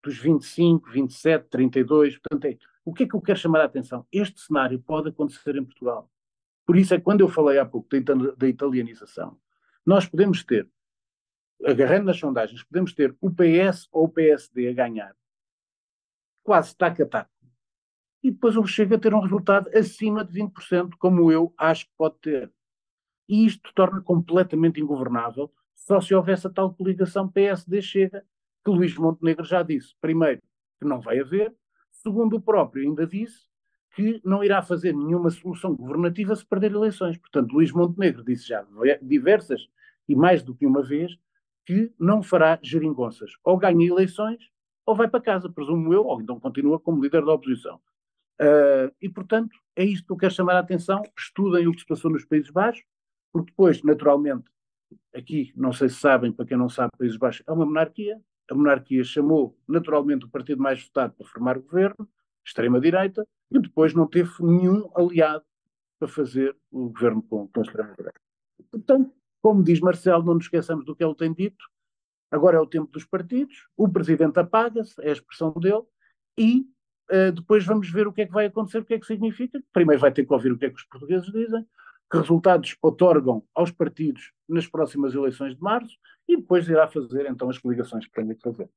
dos 0.03 0.18
25, 0.18 0.90
27, 0.90 1.48
32. 1.48 2.18
Portanto, 2.18 2.44
é, 2.46 2.59
o 2.85 2.92
que 2.92 3.05
é 3.05 3.09
que 3.09 3.14
eu 3.14 3.21
quero 3.21 3.38
chamar 3.38 3.61
a 3.61 3.64
atenção? 3.64 4.07
Este 4.11 4.40
cenário 4.40 4.79
pode 4.81 5.09
acontecer 5.09 5.57
em 5.57 5.64
Portugal. 5.64 6.11
Por 6.66 6.77
isso 6.77 6.95
é 6.95 6.99
que 6.99 7.05
quando 7.05 7.21
eu 7.21 7.29
falei 7.29 7.59
há 7.59 7.66
pouco 7.66 7.88
da, 8.37 8.49
italianização, 8.49 9.38
nós 9.85 10.07
podemos 10.07 10.45
ter, 10.45 10.68
agarrando 11.64 12.07
nas 12.07 12.18
sondagens, 12.18 12.62
podemos 12.62 12.92
ter 12.92 13.16
o 13.21 13.31
PS 13.31 13.88
ou 13.92 14.05
o 14.05 14.09
PSD 14.09 14.68
a 14.68 14.73
ganhar, 14.73 15.16
quase 16.42 16.77
taco 16.77 17.03
a 17.03 17.07
taco. 17.07 17.31
E 18.23 18.31
depois 18.31 18.55
eu 18.55 18.64
chego 18.64 18.95
a 18.95 18.99
ter 18.99 19.12
um 19.14 19.21
resultado 19.21 19.68
acima 19.77 20.25
de 20.25 20.40
20%, 20.40 20.92
como 20.99 21.33
eu 21.33 21.53
acho 21.59 21.87
que 21.87 21.92
pode 21.97 22.16
ter. 22.21 22.53
E 23.29 23.45
isto 23.45 23.73
torna 23.75 24.01
completamente 24.01 24.81
ingovernável 24.81 25.53
só 25.75 26.01
se 26.01 26.14
houvesse 26.14 26.47
a 26.47 26.51
tal 26.51 26.73
coligação 26.73 27.29
PSD-Chega, 27.29 28.25
que 28.64 28.71
Luís 28.71 28.97
Montenegro 28.97 29.45
já 29.45 29.62
disse, 29.62 29.97
primeiro, 30.01 30.40
que 30.79 30.87
não 30.87 31.01
vai 31.01 31.18
haver, 31.18 31.53
segundo 32.03 32.37
o 32.37 32.41
próprio 32.41 32.83
ainda 32.83 33.07
disse 33.07 33.47
que 33.95 34.21
não 34.25 34.43
irá 34.43 34.62
fazer 34.62 34.95
nenhuma 34.95 35.31
solução 35.31 35.75
governativa 35.75 36.35
se 36.35 36.45
perder 36.45 36.73
eleições. 36.73 37.19
Portanto, 37.19 37.53
Luís 37.53 37.71
Montenegro 37.73 38.25
disse 38.25 38.49
já 38.49 38.67
diversas 39.01 39.69
e 40.09 40.15
mais 40.15 40.43
do 40.43 40.55
que 40.55 40.67
uma 40.67 40.83
vez 40.83 41.17
que 41.65 41.93
não 41.99 42.23
fará 42.23 42.59
geringonças. 42.62 43.33
Ou 43.45 43.57
ganha 43.57 43.87
eleições 43.87 44.51
ou 44.85 44.95
vai 44.95 45.09
para 45.09 45.21
casa, 45.21 45.49
presumo 45.49 45.93
eu, 45.93 46.05
ou 46.05 46.21
então 46.21 46.41
continua 46.41 46.79
como 46.79 47.03
líder 47.03 47.25
da 47.25 47.33
oposição. 47.33 47.81
Uh, 48.41 48.93
e, 49.01 49.09
portanto, 49.09 49.57
é 49.77 49.85
isto 49.85 50.07
que 50.07 50.12
eu 50.12 50.17
quero 50.17 50.35
chamar 50.35 50.57
a 50.57 50.59
atenção. 50.59 51.03
Estudem 51.17 51.69
o 51.69 51.73
que 51.73 51.81
se 51.81 51.87
passou 51.87 52.11
nos 52.11 52.25
Países 52.25 52.51
Baixos, 52.51 52.85
porque 53.33 53.51
depois, 53.51 53.83
naturalmente, 53.83 54.51
aqui, 55.15 55.53
não 55.57 55.73
sei 55.73 55.88
se 55.88 55.97
sabem, 55.97 56.33
para 56.33 56.47
quem 56.47 56.57
não 56.57 56.69
sabe, 56.69 56.91
Países 56.99 57.17
Baixos 57.17 57.45
é 57.47 57.53
uma 57.53 57.65
monarquia. 57.65 58.21
A 58.53 58.55
monarquia 58.55 59.03
chamou 59.03 59.59
naturalmente 59.67 60.27
o 60.27 60.29
partido 60.29 60.62
mais 60.62 60.85
votado 60.85 61.15
para 61.15 61.27
formar 61.27 61.59
governo, 61.59 62.07
extrema-direita, 62.45 63.27
e 63.51 63.59
depois 63.59 63.95
não 63.95 64.07
teve 64.07 64.31
nenhum 64.41 64.91
aliado 64.95 65.43
para 65.99 66.07
fazer 66.07 66.55
o 66.71 66.91
governo 66.91 67.23
com, 67.23 67.49
com 67.49 67.61
a 67.61 67.62
extrema-direita. 67.62 68.21
Portanto, 68.71 69.11
como 69.41 69.65
diz 69.65 69.81
Marcelo, 69.81 70.23
não 70.23 70.35
nos 70.35 70.45
esqueçamos 70.45 70.85
do 70.85 70.95
que 70.95 71.03
ele 71.03 71.15
tem 71.15 71.33
dito. 71.33 71.65
Agora 72.31 72.59
é 72.59 72.61
o 72.61 72.67
tempo 72.67 72.93
dos 72.93 73.07
partidos, 73.07 73.69
o 73.75 73.88
presidente 73.88 74.38
apaga-se, 74.38 75.01
é 75.01 75.09
a 75.09 75.12
expressão 75.12 75.55
dele, 75.55 75.85
e 76.37 76.67
uh, 77.11 77.33
depois 77.33 77.65
vamos 77.65 77.91
ver 77.91 78.07
o 78.07 78.12
que 78.12 78.21
é 78.21 78.27
que 78.27 78.33
vai 78.33 78.45
acontecer, 78.45 78.81
o 78.81 78.85
que 78.85 78.93
é 78.93 78.99
que 78.99 79.07
significa. 79.07 79.62
Primeiro 79.73 80.01
vai 80.01 80.12
ter 80.12 80.27
que 80.27 80.33
ouvir 80.33 80.53
o 80.53 80.59
que 80.59 80.67
é 80.67 80.69
que 80.69 80.77
os 80.77 80.85
portugueses 80.85 81.33
dizem, 81.33 81.67
que 82.12 82.18
resultados 82.18 82.77
otorgam 82.83 83.42
aos 83.55 83.70
partidos 83.70 84.33
nas 84.46 84.66
próximas 84.66 85.14
eleições 85.14 85.57
de 85.57 85.62
março 85.62 85.96
e 86.29 86.37
depois 86.37 86.68
irá 86.68 86.87
fazer 86.87 87.25
então 87.27 87.48
as 87.48 87.57
coligações 87.59 88.07
que 88.07 88.12
tem 88.12 88.29
que 88.29 88.42
fazer. 88.42 88.68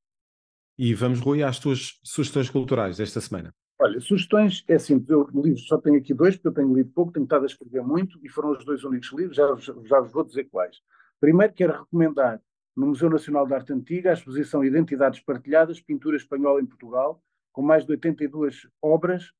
E 0.77 0.93
vamos, 0.93 1.19
Rui, 1.19 1.43
às 1.43 1.59
tuas 1.59 1.99
sugestões 2.01 2.49
culturais 2.49 2.95
desta 2.95 3.19
semana. 3.19 3.53
Olha, 3.77 3.99
sugestões, 3.99 4.63
é 4.69 4.79
simples, 4.79 5.09
eu 5.09 5.29
livros 5.33 5.67
só 5.67 5.77
tenho 5.77 5.97
aqui 5.97 6.13
dois, 6.13 6.37
porque 6.37 6.47
eu 6.47 6.53
tenho 6.53 6.73
lido 6.73 6.89
pouco, 6.91 7.11
tenho 7.11 7.25
estado 7.25 7.43
a 7.43 7.45
escrever 7.45 7.83
muito, 7.83 8.17
e 8.23 8.29
foram 8.29 8.51
os 8.51 8.63
dois 8.63 8.85
únicos 8.85 9.11
livros, 9.11 9.35
já, 9.35 9.53
já 9.83 9.99
vos 9.99 10.13
vou 10.13 10.23
dizer 10.23 10.45
quais. 10.45 10.77
Primeiro, 11.19 11.53
quero 11.53 11.73
recomendar 11.79 12.41
no 12.73 12.87
Museu 12.87 13.09
Nacional 13.09 13.45
de 13.45 13.53
Arte 13.53 13.73
Antiga 13.73 14.11
a 14.11 14.13
exposição 14.13 14.63
Identidades 14.63 15.19
Partilhadas, 15.19 15.81
Pintura 15.81 16.15
Espanhola 16.15 16.61
em 16.61 16.65
Portugal, 16.65 17.21
com 17.51 17.61
mais 17.61 17.85
de 17.85 17.91
82 17.91 18.67
obras 18.81 19.33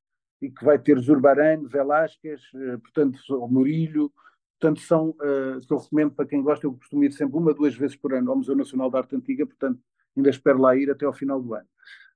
e 0.46 0.52
que 0.52 0.64
vai 0.64 0.78
ter 0.78 1.00
Zurbarán, 1.00 1.64
Velázquez, 1.64 2.42
eh, 2.54 2.78
portanto, 2.78 3.20
Murilho, 3.50 4.12
portanto, 4.60 4.80
são, 4.82 5.10
uh, 5.10 5.60
que 5.66 5.74
eu 5.74 5.78
recomendo 5.78 6.12
para 6.12 6.26
quem 6.26 6.42
gosta, 6.42 6.66
eu 6.66 6.74
costumo 6.74 7.04
ir 7.04 7.12
sempre 7.12 7.36
uma, 7.36 7.54
duas 7.54 7.76
vezes 7.76 7.96
por 7.96 8.14
ano 8.14 8.30
ao 8.30 8.38
Museu 8.38 8.56
Nacional 8.56 8.90
de 8.90 8.98
Arte 8.98 9.16
Antiga, 9.16 9.46
portanto, 9.46 9.80
ainda 10.16 10.30
espero 10.30 10.60
lá 10.60 10.76
ir 10.76 10.90
até 10.90 11.06
ao 11.06 11.14
final 11.14 11.42
do 11.42 11.54
ano. 11.56 11.68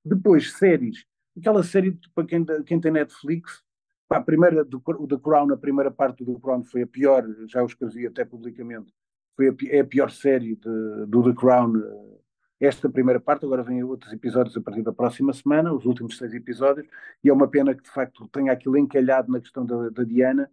Depois, 0.05 0.53
séries, 0.53 1.05
aquela 1.37 1.63
série 1.63 1.99
para 2.13 2.25
quem, 2.25 2.45
quem 2.65 2.79
tem 2.79 2.91
Netflix, 2.91 3.63
a 4.09 4.21
primeira, 4.21 4.63
do, 4.63 4.79
The 4.79 5.17
Crown, 5.17 5.51
a 5.51 5.57
primeira 5.57 5.91
parte 5.91 6.23
do 6.23 6.35
The 6.35 6.41
Crown 6.41 6.63
foi 6.63 6.83
a 6.83 6.87
pior, 6.87 7.25
já 7.47 7.63
o 7.63 7.65
escrevi 7.65 8.07
até 8.07 8.23
publicamente, 8.23 8.93
foi 9.35 9.49
a, 9.49 9.55
é 9.69 9.79
a 9.79 9.85
pior 9.85 10.11
série 10.11 10.55
de, 10.55 11.05
do 11.07 11.23
The 11.23 11.33
Crown 11.33 11.75
uh, 11.77 12.18
esta 12.59 12.89
primeira 12.89 13.19
parte, 13.19 13.45
agora 13.45 13.63
vêm 13.63 13.83
outros 13.83 14.11
episódios 14.11 14.55
a 14.57 14.61
partir 14.61 14.81
da 14.81 14.91
próxima 14.91 15.31
semana, 15.33 15.73
os 15.73 15.85
últimos 15.85 16.17
seis 16.17 16.33
episódios, 16.33 16.87
e 17.23 17.29
é 17.29 17.33
uma 17.33 17.47
pena 17.47 17.73
que 17.73 17.83
de 17.83 17.89
facto 17.89 18.27
tenha 18.27 18.51
aquilo 18.51 18.77
encalhado 18.77 19.31
na 19.31 19.39
questão 19.39 19.65
da, 19.65 19.89
da 19.89 20.03
Diana. 20.03 20.49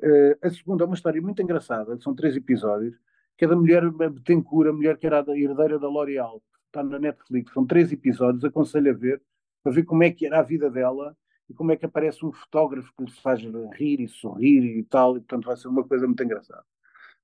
Uh, 0.00 0.46
a 0.46 0.50
segunda 0.50 0.84
é 0.84 0.86
uma 0.86 0.94
história 0.94 1.20
muito 1.20 1.42
engraçada, 1.42 1.98
são 2.00 2.14
três 2.14 2.36
episódios, 2.36 2.96
que 3.36 3.44
é 3.44 3.48
da 3.48 3.56
mulher 3.56 3.90
Betancourt, 3.90 4.68
a 4.68 4.72
mulher 4.72 4.96
que 4.96 5.06
era 5.06 5.20
a 5.20 5.38
herdeira 5.38 5.78
da 5.78 5.88
L'Oréal, 5.88 6.42
está 6.66 6.82
na 6.82 6.98
Netflix, 6.98 7.52
são 7.52 7.66
três 7.66 7.92
episódios, 7.92 8.44
aconselho 8.44 8.90
a 8.90 8.94
ver, 8.94 9.20
para 9.62 9.72
ver 9.72 9.84
como 9.84 10.02
é 10.02 10.10
que 10.10 10.26
era 10.26 10.38
a 10.38 10.42
vida 10.42 10.70
dela 10.70 11.16
e 11.48 11.54
como 11.54 11.72
é 11.72 11.76
que 11.76 11.84
aparece 11.84 12.24
um 12.24 12.32
fotógrafo 12.32 12.92
que 12.96 13.04
lhe 13.04 13.10
faz 13.10 13.40
rir 13.74 14.00
e 14.00 14.08
sorrir 14.08 14.78
e 14.78 14.84
tal, 14.84 15.16
e 15.16 15.20
portanto 15.20 15.46
vai 15.46 15.56
ser 15.56 15.68
uma 15.68 15.84
coisa 15.84 16.06
muito 16.06 16.22
engraçada. 16.22 16.64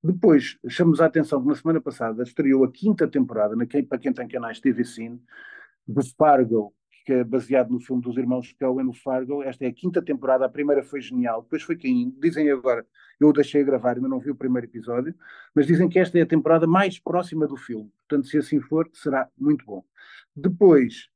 Depois, 0.03 0.59
chamamos 0.69 1.01
a 1.01 1.07
atenção 1.07 1.43
que 1.43 1.49
na 1.49 1.55
semana 1.55 1.81
passada 1.81 2.23
estreou 2.23 2.65
a 2.65 2.71
quinta 2.71 3.09
temporada, 3.09 3.57
na, 3.57 3.67
para 3.89 3.99
quem 3.99 4.13
tem 4.13 4.29
canais 4.29 4.61
TV 4.61 4.85
Cine, 4.85 5.21
de 5.87 6.15
Fargo, 6.15 6.73
que 7.05 7.13
é 7.13 7.25
baseado 7.25 7.71
no 7.71 7.79
filme 7.79 8.03
dos 8.03 8.17
irmãos 8.17 8.53
Coen, 8.59 8.85
no 8.85 8.93
Fargo. 8.93 9.43
Esta 9.43 9.65
é 9.65 9.69
a 9.69 9.73
quinta 9.73 10.03
temporada, 10.03 10.45
a 10.45 10.49
primeira 10.49 10.83
foi 10.83 11.01
genial, 11.01 11.43
depois 11.43 11.63
foi 11.63 11.77
caindo. 11.77 12.19
Dizem 12.21 12.51
agora, 12.51 12.85
eu 13.21 13.33
deixei 13.33 13.63
gravar, 13.63 13.95
ainda 13.95 14.09
não 14.09 14.19
vi 14.19 14.31
o 14.31 14.35
primeiro 14.35 14.67
episódio, 14.67 15.15
mas 15.55 15.67
dizem 15.67 15.89
que 15.89 16.01
esta 16.01 16.19
é 16.19 16.23
a 16.23 16.27
temporada 16.27 16.67
mais 16.67 16.99
próxima 16.99 17.47
do 17.47 17.57
filme. 17.57 17.91
Portanto, 18.09 18.27
se 18.27 18.37
assim 18.39 18.61
for, 18.61 18.91
será 18.93 19.29
muito 19.39 19.65
bom. 19.65 19.85
Depois, 20.35 21.09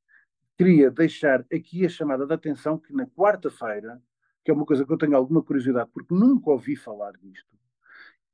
queria 0.57 0.89
deixar 0.89 1.45
aqui 1.53 1.85
a 1.85 1.89
chamada 1.89 2.25
de 2.25 2.33
atenção 2.33 2.77
que 2.77 2.93
na 2.93 3.05
quarta-feira, 3.05 4.01
que 4.45 4.49
é 4.49 4.53
uma 4.53 4.65
coisa 4.65 4.85
que 4.85 4.93
eu 4.93 4.97
tenho 4.97 5.15
alguma 5.15 5.43
curiosidade, 5.43 5.89
porque 5.93 6.13
nunca 6.13 6.51
ouvi 6.51 6.77
falar 6.77 7.11
disto, 7.21 7.49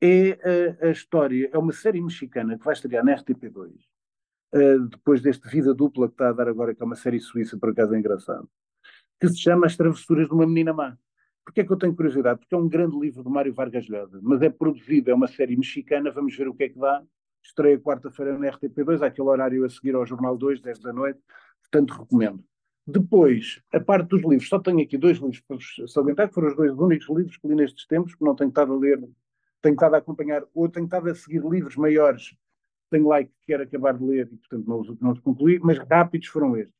é 0.01 0.77
a, 0.81 0.87
a, 0.87 0.91
história, 0.91 1.49
é 1.51 1.57
uma 1.57 1.73
série 1.73 2.01
mexicana 2.01 2.57
que 2.57 2.63
vai 2.63 2.73
estrear 2.73 3.03
na 3.03 3.15
RTP2, 3.15 3.69
uh, 3.69 3.75
eh, 4.53 4.79
depois 4.89 5.21
deste 5.21 5.47
Vida 5.49 5.73
Dupla 5.73 6.07
que 6.07 6.13
está 6.13 6.29
a 6.29 6.33
dar 6.33 6.47
agora, 6.47 6.75
que 6.75 6.81
é 6.81 6.85
uma 6.85 6.95
série 6.95 7.19
suíça, 7.19 7.57
por 7.57 7.69
acaso 7.69 7.95
é 7.95 7.99
engraçado, 7.99 8.47
que 9.19 9.27
se 9.27 9.37
chama 9.37 9.65
As 9.65 9.75
Travessuras 9.75 10.27
de 10.27 10.33
uma 10.33 10.45
Menina 10.45 10.73
Má. 10.73 10.97
Porquê 11.43 11.61
é 11.61 11.63
que 11.63 11.71
eu 11.71 11.77
tenho 11.77 11.95
curiosidade? 11.95 12.39
Porque 12.39 12.53
é 12.53 12.57
um 12.57 12.67
grande 12.67 12.99
livro 12.99 13.23
de 13.23 13.29
Mário 13.29 13.53
Vargas 13.53 13.87
Llosa, 13.87 14.19
mas 14.21 14.41
é 14.41 14.49
produzido, 14.49 15.09
é 15.09 15.13
uma 15.13 15.27
série 15.27 15.55
mexicana, 15.55 16.11
vamos 16.11 16.35
ver 16.35 16.47
o 16.47 16.53
que 16.53 16.65
é 16.65 16.69
que 16.69 16.77
dá. 16.77 17.01
Estreia 17.41 17.79
quarta-feira 17.79 18.37
na 18.37 18.51
RTP2, 18.51 19.01
aquele 19.01 19.29
horário 19.29 19.63
a 19.63 19.69
seguir 19.69 19.95
ao 19.95 20.05
Jornal 20.05 20.37
2, 20.37 20.59
10 20.61 20.79
da 20.79 20.91
noite, 20.91 21.19
portanto 21.61 21.91
recomendo. 21.91 22.43
Depois, 22.85 23.61
a 23.73 23.79
parte 23.79 24.09
dos 24.09 24.21
livros, 24.23 24.47
só 24.47 24.59
tenho 24.59 24.81
aqui 24.81 24.97
dois 24.97 25.17
livros 25.17 25.39
para 25.41 25.57
salientar, 25.87 26.27
que 26.27 26.33
foram 26.33 26.49
os 26.49 26.55
dois 26.55 26.71
únicos 26.73 27.07
livros 27.09 27.37
que 27.37 27.47
li 27.47 27.55
nestes 27.55 27.87
tempos, 27.87 28.13
que 28.13 28.23
não 28.23 28.35
tenho 28.35 28.49
estado 28.49 28.73
a 28.73 28.77
ler 28.77 28.99
tenho 29.61 29.75
estado 29.75 29.95
a 29.95 29.97
acompanhar, 29.97 30.43
ou 30.53 30.69
tenho 30.69 30.85
estado 30.85 31.09
a 31.09 31.15
seguir 31.15 31.43
livros 31.43 31.75
maiores, 31.75 32.35
tenho 32.89 33.07
lá 33.07 33.23
que 33.23 33.31
quero 33.45 33.63
acabar 33.63 33.97
de 33.97 34.03
ler 34.03 34.29
e, 34.31 34.37
portanto, 34.37 34.67
não 34.67 34.79
os, 34.79 34.99
não 34.99 35.11
os 35.11 35.19
concluí, 35.19 35.59
mas 35.59 35.77
rápidos 35.77 36.27
foram 36.27 36.55
estes. 36.55 36.77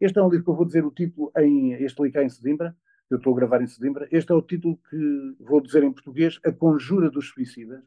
Este 0.00 0.18
é 0.18 0.22
um 0.22 0.28
livro 0.28 0.44
que 0.44 0.50
eu 0.50 0.56
vou 0.56 0.66
dizer 0.66 0.84
o 0.84 0.90
título 0.90 1.32
em. 1.38 1.72
Este 1.72 2.02
li 2.02 2.10
cá 2.10 2.22
em 2.22 2.28
Sedimbra, 2.28 2.76
eu 3.08 3.16
estou 3.16 3.32
a 3.32 3.36
gravar 3.36 3.62
em 3.62 3.66
Sedimbra. 3.66 4.06
Este 4.10 4.30
é 4.32 4.34
o 4.34 4.42
título 4.42 4.78
que 4.90 5.36
vou 5.40 5.60
dizer 5.60 5.82
em 5.82 5.92
português: 5.92 6.38
A 6.44 6.52
Conjura 6.52 7.10
dos 7.10 7.28
Suicidas. 7.28 7.82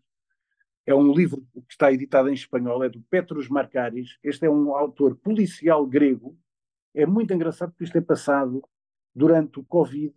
É 0.86 0.96
um 0.96 1.14
livro 1.14 1.46
que 1.54 1.72
está 1.72 1.92
editado 1.92 2.30
em 2.30 2.34
espanhol, 2.34 2.84
é 2.84 2.90
do 2.90 3.00
Petros 3.02 3.48
Marcaris. 3.48 4.18
Este 4.24 4.46
é 4.46 4.50
um 4.50 4.76
autor 4.76 5.16
policial 5.18 5.86
grego. 5.86 6.36
É 6.96 7.06
muito 7.06 7.32
engraçado 7.32 7.70
porque 7.70 7.84
isto 7.84 7.98
é 7.98 8.02
passado 8.02 8.64
durante 9.14 9.60
o 9.60 9.64
Covid 9.64 10.16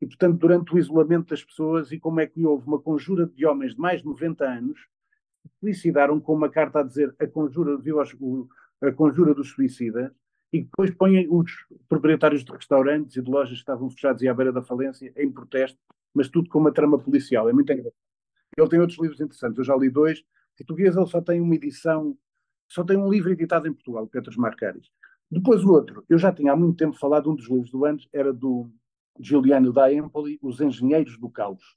e, 0.00 0.06
portanto, 0.06 0.38
durante 0.38 0.74
o 0.74 0.78
isolamento 0.78 1.30
das 1.30 1.44
pessoas 1.44 1.90
e 1.90 1.98
como 1.98 2.20
é 2.20 2.26
que 2.26 2.44
houve 2.44 2.66
uma 2.66 2.80
conjura 2.80 3.26
de 3.26 3.44
homens 3.44 3.74
de 3.74 3.80
mais 3.80 4.00
de 4.00 4.06
90 4.06 4.44
anos 4.44 4.80
que 5.42 5.50
suicidaram 5.60 6.20
com 6.20 6.34
uma 6.34 6.48
carta 6.48 6.80
a 6.80 6.82
dizer 6.82 7.14
a 7.18 7.26
conjura, 7.26 7.76
viu 7.76 8.00
a 8.00 8.92
conjura 8.92 9.34
dos 9.34 9.50
suicidas 9.50 10.12
e 10.52 10.62
depois 10.62 10.90
põem 10.92 11.26
os 11.28 11.50
proprietários 11.88 12.44
de 12.44 12.52
restaurantes 12.52 13.16
e 13.16 13.22
de 13.22 13.30
lojas 13.30 13.54
que 13.54 13.60
estavam 13.60 13.90
fechados 13.90 14.22
e 14.22 14.28
à 14.28 14.34
beira 14.34 14.52
da 14.52 14.62
falência 14.62 15.12
em 15.16 15.30
protesto, 15.30 15.78
mas 16.14 16.28
tudo 16.28 16.48
com 16.48 16.58
uma 16.58 16.72
trama 16.72 16.98
policial. 16.98 17.48
É 17.48 17.52
muito 17.52 17.70
engraçado. 17.72 17.94
Ele 18.56 18.68
tem 18.68 18.80
outros 18.80 18.98
livros 18.98 19.20
interessantes, 19.20 19.58
eu 19.58 19.64
já 19.64 19.76
li 19.76 19.90
dois, 19.90 20.22
português 20.56 20.96
ele 20.96 21.06
só 21.06 21.20
tem 21.20 21.40
uma 21.40 21.54
edição, 21.54 22.16
só 22.66 22.82
tem 22.82 22.96
um 22.96 23.08
livro 23.08 23.30
editado 23.30 23.68
em 23.68 23.72
Portugal, 23.72 24.06
Petros 24.06 24.36
Marcaris. 24.36 24.90
Depois 25.30 25.62
o 25.62 25.70
outro, 25.70 26.04
eu 26.08 26.18
já 26.18 26.32
tinha 26.32 26.52
há 26.52 26.56
muito 26.56 26.76
tempo 26.76 26.98
falado, 26.98 27.30
um 27.30 27.34
dos 27.34 27.48
livros 27.48 27.70
do 27.70 27.84
ano 27.84 27.98
era 28.12 28.32
do 28.32 28.70
Giuliano 29.20 29.72
da 29.72 29.92
Empoli, 29.92 30.38
Os 30.42 30.60
Engenheiros 30.60 31.18
do 31.18 31.30
Caos. 31.30 31.76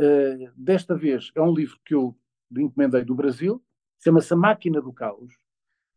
Uh, 0.00 0.50
desta 0.56 0.96
vez 0.96 1.30
é 1.34 1.42
um 1.42 1.52
livro 1.52 1.78
que 1.84 1.94
eu 1.94 2.16
encomendei 2.50 3.04
do 3.04 3.14
Brasil, 3.14 3.62
chama-se 4.02 4.34
Máquina 4.34 4.80
do 4.80 4.92
Caos, 4.92 5.32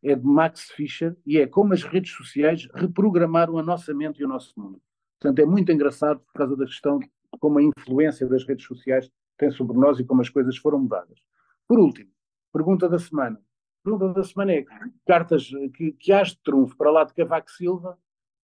é 0.03 0.15
de 0.15 0.25
Max 0.25 0.69
Fischer 0.71 1.15
e 1.25 1.37
é 1.37 1.47
como 1.47 1.73
as 1.73 1.83
redes 1.83 2.11
sociais 2.11 2.67
reprogramaram 2.73 3.57
a 3.57 3.63
nossa 3.63 3.93
mente 3.93 4.19
e 4.19 4.25
o 4.25 4.27
nosso 4.27 4.53
mundo. 4.59 4.81
Portanto, 5.19 5.39
é 5.39 5.45
muito 5.45 5.71
engraçado 5.71 6.19
por 6.19 6.33
causa 6.33 6.55
da 6.55 6.65
questão 6.65 6.99
de 6.99 7.09
como 7.39 7.59
a 7.59 7.63
influência 7.63 8.27
das 8.27 8.45
redes 8.45 8.65
sociais 8.65 9.11
tem 9.37 9.51
sobre 9.51 9.77
nós 9.77 9.99
e 9.99 10.03
como 10.03 10.21
as 10.21 10.29
coisas 10.29 10.55
foram 10.57 10.79
mudadas. 10.79 11.19
Por 11.67 11.79
último, 11.79 12.09
pergunta 12.53 12.87
da 12.87 12.99
semana. 12.99 13.41
Pergunta 13.83 14.13
da 14.13 14.23
semana 14.23 14.53
é 14.53 14.65
cartas 15.05 15.49
que, 15.73 15.91
que 15.93 16.11
hás 16.11 16.29
de 16.29 16.39
trunfo 16.43 16.77
para 16.77 16.91
lá 16.91 17.03
de 17.03 17.13
Cavaco 17.13 17.51
Silva 17.51 17.97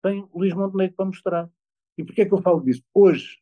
tem 0.03 0.27
Luís 0.35 0.55
Montenegro 0.55 0.97
para 0.97 1.07
mostrar. 1.07 1.51
E 2.01 2.05
porquê 2.05 2.23
é 2.23 2.25
que 2.25 2.33
eu 2.33 2.41
falo 2.41 2.63
disso? 2.63 2.83
Hoje, 2.95 3.37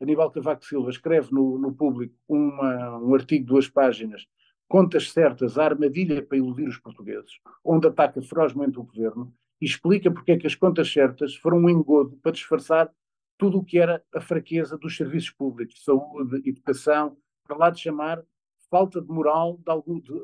Aníbal 0.00 0.30
Cavaco 0.30 0.64
Silva 0.64 0.90
escreve 0.90 1.32
no, 1.32 1.58
no 1.58 1.74
público 1.74 2.14
uma, 2.28 3.00
um 3.00 3.12
artigo 3.12 3.44
de 3.44 3.48
duas 3.48 3.68
páginas, 3.68 4.24
contas 4.68 5.10
certas, 5.10 5.58
a 5.58 5.64
armadilha 5.64 6.24
para 6.24 6.38
iludir 6.38 6.68
os 6.68 6.78
portugueses, 6.78 7.32
onde 7.64 7.88
ataca 7.88 8.22
ferozmente 8.22 8.78
o 8.78 8.84
governo 8.84 9.34
e 9.60 9.66
explica 9.66 10.08
porque 10.08 10.30
é 10.30 10.36
que 10.36 10.46
as 10.46 10.54
contas 10.54 10.92
certas 10.92 11.34
foram 11.34 11.58
um 11.58 11.68
engodo 11.68 12.16
para 12.18 12.30
disfarçar 12.30 12.88
tudo 13.36 13.58
o 13.58 13.64
que 13.64 13.76
era 13.76 14.00
a 14.14 14.20
fraqueza 14.20 14.78
dos 14.78 14.96
serviços 14.96 15.30
públicos, 15.30 15.82
saúde, 15.82 16.48
educação, 16.48 17.16
para 17.42 17.56
lá 17.56 17.70
de 17.70 17.80
chamar 17.80 18.22
falta 18.70 19.00
de 19.00 19.08
moral, 19.08 19.58
de 19.64 19.68
algum, 19.72 19.98
de, 19.98 20.12
uh, 20.12 20.22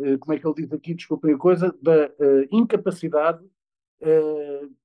uh, 0.00 0.18
como 0.18 0.32
é 0.32 0.38
que 0.40 0.44
ele 0.44 0.54
diz 0.56 0.72
aqui, 0.72 0.94
desculpem 0.94 1.32
a 1.32 1.38
coisa, 1.38 1.72
da 1.80 2.06
uh, 2.06 2.48
incapacidade 2.50 3.40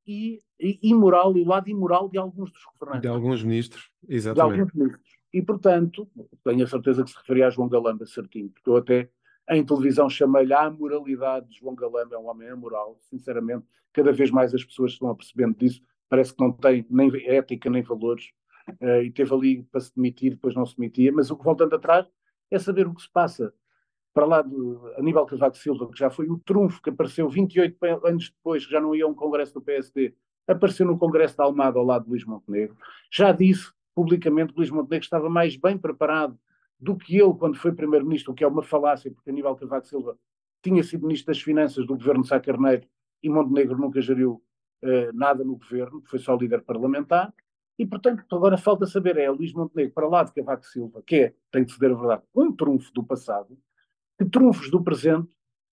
e, 0.08 0.40
e 0.60 0.80
imoral, 0.84 1.36
e 1.38 1.42
o 1.42 1.48
lado 1.48 1.70
imoral 1.70 2.10
de 2.10 2.18
alguns 2.18 2.52
dos 2.52 2.64
governantes. 2.66 3.02
De 3.02 3.08
alguns 3.08 3.44
ministros, 3.44 3.92
exatamente. 4.08 4.56
De 4.56 4.60
alguns 4.62 4.74
ministros. 4.74 5.12
E, 5.34 5.42
portanto, 5.42 6.10
tenho 6.44 6.64
a 6.64 6.68
certeza 6.68 7.04
que 7.04 7.10
se 7.10 7.18
referia 7.18 7.48
a 7.48 7.50
João 7.50 7.70
Galamba 7.70 8.06
certinho, 8.06 8.50
porque 8.50 8.70
eu 8.70 8.78
até 8.78 9.10
em 9.50 9.66
televisão 9.66 10.10
chamei-lhe 10.10 10.54
a 10.54 10.70
moralidade 10.70 11.50
de 11.50 11.60
João 11.60 11.76
Galamba, 11.76 12.16
é 12.16 12.18
um 12.18 12.28
homem 12.28 12.50
amoral, 12.50 12.98
sinceramente, 13.02 13.66
cada 13.94 14.12
vez 14.12 14.32
mais 14.32 14.54
as 14.54 14.64
pessoas 14.64 14.94
estão 14.94 15.10
apercebendo 15.10 15.58
disso, 15.58 15.82
parece 16.10 16.34
que 16.34 16.42
não 16.42 16.52
tem 16.52 16.86
nem 16.90 17.12
ética 17.26 17.70
nem 17.70 17.82
valores, 17.82 18.26
uh, 18.82 19.02
e 19.04 19.12
teve 19.12 19.34
ali 19.34 19.64
para 19.64 19.82
se 19.82 19.94
demitir, 19.96 20.32
depois 20.32 20.56
não 20.56 20.66
se 20.66 20.76
demitia, 20.78 21.12
mas 21.12 21.32
o 21.32 21.38
que 21.38 21.44
voltando 21.44 21.76
atrás 21.76 22.06
é 22.50 22.60
saber 22.60 22.88
o 22.88 22.94
que 22.94 23.02
se 23.02 23.12
passa 23.12 23.54
para 24.14 24.26
lá 24.26 24.42
de 24.42 24.56
Aníbal 24.98 25.26
Cavaco 25.26 25.58
Silva, 25.58 25.90
que 25.90 25.98
já 25.98 26.10
foi 26.10 26.28
o 26.28 26.40
trunfo 26.40 26.82
que 26.82 26.90
apareceu 26.90 27.30
28 27.30 27.78
anos 28.06 28.30
depois, 28.30 28.66
que 28.66 28.72
já 28.72 28.82
não 28.82 28.94
ia 28.94 29.06
a 29.06 29.08
um 29.08 29.14
congresso 29.14 29.54
do 29.54 29.62
PSD, 29.62 30.14
apareceu 30.48 30.86
no 30.86 30.98
congresso 30.98 31.36
de 31.36 31.42
Almada 31.42 31.80
ao 31.80 31.86
lado 31.86 32.04
de 32.04 32.10
Luís 32.10 32.26
Montenegro, 32.26 32.76
já 33.12 33.32
disse 33.32 33.72
publicamente 33.96 34.54
que 34.54 34.60
Luís 34.60 34.70
Montenegro 34.70 35.04
estava 35.04 35.30
mais 35.30 35.56
bem 35.56 35.78
preparado 35.78 36.38
do 36.80 36.96
que 36.96 37.18
ele 37.18 37.34
quando 37.36 37.58
foi 37.58 37.72
primeiro-ministro, 37.72 38.32
o 38.32 38.36
que 38.36 38.44
é 38.44 38.48
uma 38.48 38.64
falácia, 38.64 39.12
porque 39.12 39.30
Aníbal 39.30 39.56
Cavaco 39.56 39.88
Silva 39.88 40.18
tinha 40.64 40.84
sido 40.84 41.06
ministro 41.06 41.34
das 41.34 41.42
Finanças 41.42 41.86
do 41.86 41.96
governo 41.96 42.24
de 42.24 42.28
Sá 42.28 42.40
Carneiro 42.40 42.88
e 43.22 43.30
Montenegro 43.30 43.78
nunca 43.78 44.02
geriu 44.02 44.42
uh, 44.84 45.14
nada 45.14 45.44
no 45.44 45.56
governo, 45.56 46.02
foi 46.06 46.20
só 46.20 46.36
líder 46.36 46.62
parlamentar, 46.64 47.34
e 47.78 47.86
portanto 47.86 48.24
agora 48.36 48.58
falta 48.58 48.86
saber 48.86 49.18
é 49.18 49.30
Luís 49.30 49.54
Montenegro 49.54 49.94
para 49.94 50.08
lá 50.08 50.24
de 50.24 50.34
Cavaco 50.34 50.66
Silva, 50.66 51.02
que 51.06 51.16
é, 51.16 51.34
tem 51.52 51.64
de 51.64 51.72
ceder 51.72 51.92
a 51.92 51.96
verdade, 51.96 52.24
um 52.36 52.52
trunfo 52.52 52.92
do 52.94 53.04
passado, 53.04 53.58
que 54.22 54.30
trunfos 54.30 54.70
do 54.70 54.84
presente 54.84 55.28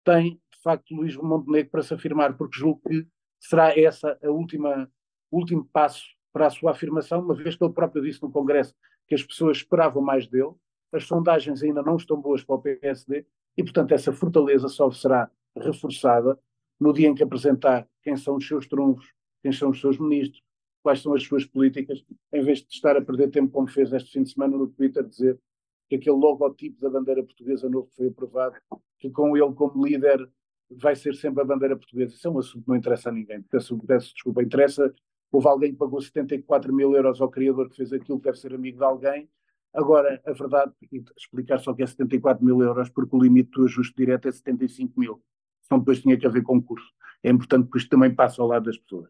tem 0.04 0.40
de 0.54 0.62
facto 0.62 0.94
Luís 0.94 1.16
Montenegro 1.16 1.72
para 1.72 1.82
se 1.82 1.96
afirmar, 1.96 2.38
porque 2.38 2.60
julgo 2.60 2.80
que 2.88 3.08
será 3.40 3.78
essa 3.78 4.18
a 4.24 4.30
última, 4.30 4.88
o 5.32 5.38
último 5.38 5.68
passo 5.74 6.06
para 6.32 6.46
a 6.46 6.50
sua 6.52 6.72
afirmação, 6.72 7.22
uma 7.22 7.34
vez 7.34 7.56
que 7.56 7.64
ele 7.64 7.74
próprio 7.74 8.04
disse 8.04 8.22
no 8.22 8.32
Congresso 8.32 8.76
que 9.08 9.16
as 9.16 9.24
pessoas 9.24 9.58
esperavam 9.58 10.02
mais 10.02 10.28
dele, 10.28 10.54
as 10.94 11.06
sondagens 11.06 11.64
ainda 11.64 11.82
não 11.82 11.96
estão 11.96 12.22
boas 12.22 12.44
para 12.44 12.56
o 12.56 12.62
PSD 12.62 13.26
e, 13.58 13.64
portanto, 13.64 13.94
essa 13.94 14.14
fortaleza 14.14 14.68
só 14.68 14.92
será 14.92 15.30
reforçada 15.58 16.40
no 16.80 16.94
dia 16.94 17.08
em 17.08 17.16
que 17.16 17.24
apresentar 17.24 17.88
quem 18.04 18.16
são 18.16 18.36
os 18.36 18.48
seus 18.48 18.68
trunfos, 18.68 19.12
quem 19.42 19.52
são 19.52 19.70
os 19.70 19.80
seus 19.80 19.98
ministros, 19.98 20.44
quais 20.84 21.02
são 21.02 21.14
as 21.14 21.24
suas 21.24 21.46
políticas, 21.46 22.04
em 22.32 22.44
vez 22.44 22.60
de 22.60 22.74
estar 22.74 22.96
a 22.96 23.02
perder 23.02 23.32
tempo 23.32 23.52
como 23.52 23.68
fez 23.68 23.92
este 23.92 24.12
fim 24.12 24.24
de 24.24 24.32
semana 24.32 24.56
no 24.56 24.68
Twitter, 24.68 25.04
dizer 25.04 25.40
que 25.88 25.96
aquele 25.96 26.18
logotipo 26.18 26.82
da 26.82 26.90
bandeira 26.90 27.24
portuguesa 27.24 27.70
novo 27.70 27.90
foi 27.96 28.08
aprovado, 28.08 28.56
que 29.00 29.10
com 29.10 29.36
ele 29.38 29.54
como 29.54 29.86
líder 29.86 30.30
vai 30.70 30.96
ser 30.96 31.16
sempre 31.16 31.42
a 31.42 31.46
bandeira 31.46 31.76
portuguesa. 31.76 32.14
Isso 32.14 32.28
é 32.28 32.32
um 32.32 32.40
assunto 32.40 32.64
que 32.64 32.70
não 32.70 32.76
interessa 32.76 33.10
a 33.10 33.12
ninguém. 33.12 33.42
Peço, 33.44 33.78
peço 33.80 34.14
desculpa, 34.14 34.42
interessa 34.42 34.94
houve 35.32 35.48
alguém 35.48 35.72
que 35.72 35.78
pagou 35.78 36.02
74 36.02 36.74
mil 36.74 36.96
euros 36.96 37.22
ao 37.22 37.30
criador 37.30 37.70
que 37.70 37.76
fez 37.76 37.92
aquilo, 37.92 38.20
deve 38.20 38.38
ser 38.40 38.54
amigo 38.54 38.78
de 38.78 38.84
alguém. 38.84 39.30
Agora, 39.74 40.22
a 40.26 40.32
verdade, 40.32 40.72
explicar 41.18 41.60
só 41.60 41.74
que 41.74 41.84
é 41.84 41.88
74 41.88 42.44
mil 42.44 42.62
euros, 42.62 42.90
porque 42.90 43.16
o 43.16 43.22
limite 43.22 43.52
do 43.52 43.66
ajuste 43.66 43.94
direto 43.96 44.30
é 44.30 44.32
75 44.32 44.98
mil. 44.98 45.22
Senão 45.62 45.80
depois 45.80 46.02
tinha 46.02 46.18
que 46.18 46.26
haver 46.26 46.44
concurso. 46.44 46.88
É 47.22 47.30
importante 47.30 47.70
que 47.70 47.78
isto 47.78 47.90
também 47.90 48.14
passe 48.16 48.40
ao 48.40 48.48
lado 48.48 48.66
das 48.66 48.78
pessoas. 48.78 49.10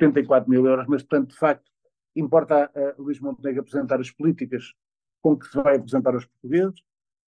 74 0.00 0.48
mil 0.48 0.64
euros, 0.64 0.86
mas, 0.88 1.02
portanto, 1.02 1.30
de 1.30 1.36
facto, 1.36 1.70
importa 2.16 2.70
a, 2.74 2.90
a 2.90 2.94
Luís 2.96 3.20
Montenegro 3.20 3.60
apresentar 3.60 4.00
as 4.00 4.10
políticas 4.10 4.72
com 5.20 5.36
que 5.36 5.46
se 5.46 5.60
vai 5.62 5.76
apresentar 5.76 6.14
aos 6.14 6.24
portugueses, 6.24 6.80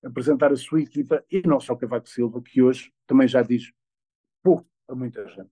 apresentar 0.05 0.53
a 0.53 0.57
sua 0.57 0.81
equipa 0.81 1.24
e 1.31 1.42
não 1.46 1.61
só 1.61 1.74
Cavaco 1.74 2.09
Silva, 2.09 2.40
que 2.42 2.62
hoje 2.62 2.92
também 3.07 3.29
já 3.29 3.42
diz 3.42 3.70
pouco 4.42 4.66
a 4.88 4.94
muita 4.94 5.26
gente. 5.29 5.50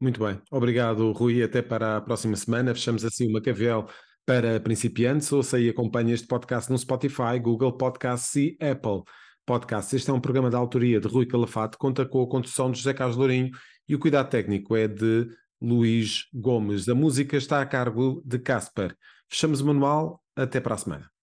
Muito 0.00 0.22
bem, 0.22 0.40
obrigado 0.50 1.10
Rui, 1.12 1.42
até 1.42 1.62
para 1.62 1.96
a 1.96 2.00
próxima 2.00 2.36
semana. 2.36 2.74
Fechamos 2.74 3.04
assim 3.04 3.28
o 3.28 3.32
Macavel 3.32 3.86
para 4.26 4.60
principiantes. 4.60 5.32
Ouça 5.32 5.58
e 5.58 5.68
acompanhe 5.68 6.12
este 6.12 6.26
podcast 6.26 6.70
no 6.70 6.78
Spotify, 6.78 7.38
Google 7.40 7.76
Podcasts 7.76 8.34
e 8.36 8.58
Apple 8.60 9.02
Podcasts. 9.46 9.94
Este 9.94 10.10
é 10.10 10.12
um 10.12 10.20
programa 10.20 10.50
da 10.50 10.58
autoria 10.58 11.00
de 11.00 11.08
Rui 11.08 11.26
Calafate, 11.26 11.78
conta 11.78 12.04
com 12.04 12.22
a 12.22 12.28
condução 12.28 12.70
de 12.70 12.78
José 12.78 12.92
Carlos 12.92 13.16
Lourinho 13.16 13.50
e 13.88 13.94
o 13.94 13.98
cuidado 13.98 14.28
técnico 14.28 14.76
é 14.76 14.86
de 14.86 15.28
Luís 15.60 16.24
Gomes. 16.34 16.88
A 16.88 16.94
música 16.94 17.36
está 17.36 17.62
a 17.62 17.66
cargo 17.66 18.22
de 18.24 18.38
Casper. 18.38 18.94
Fechamos 19.28 19.60
o 19.60 19.66
manual, 19.66 20.22
até 20.36 20.60
para 20.60 20.74
a 20.74 20.78
semana. 20.78 21.15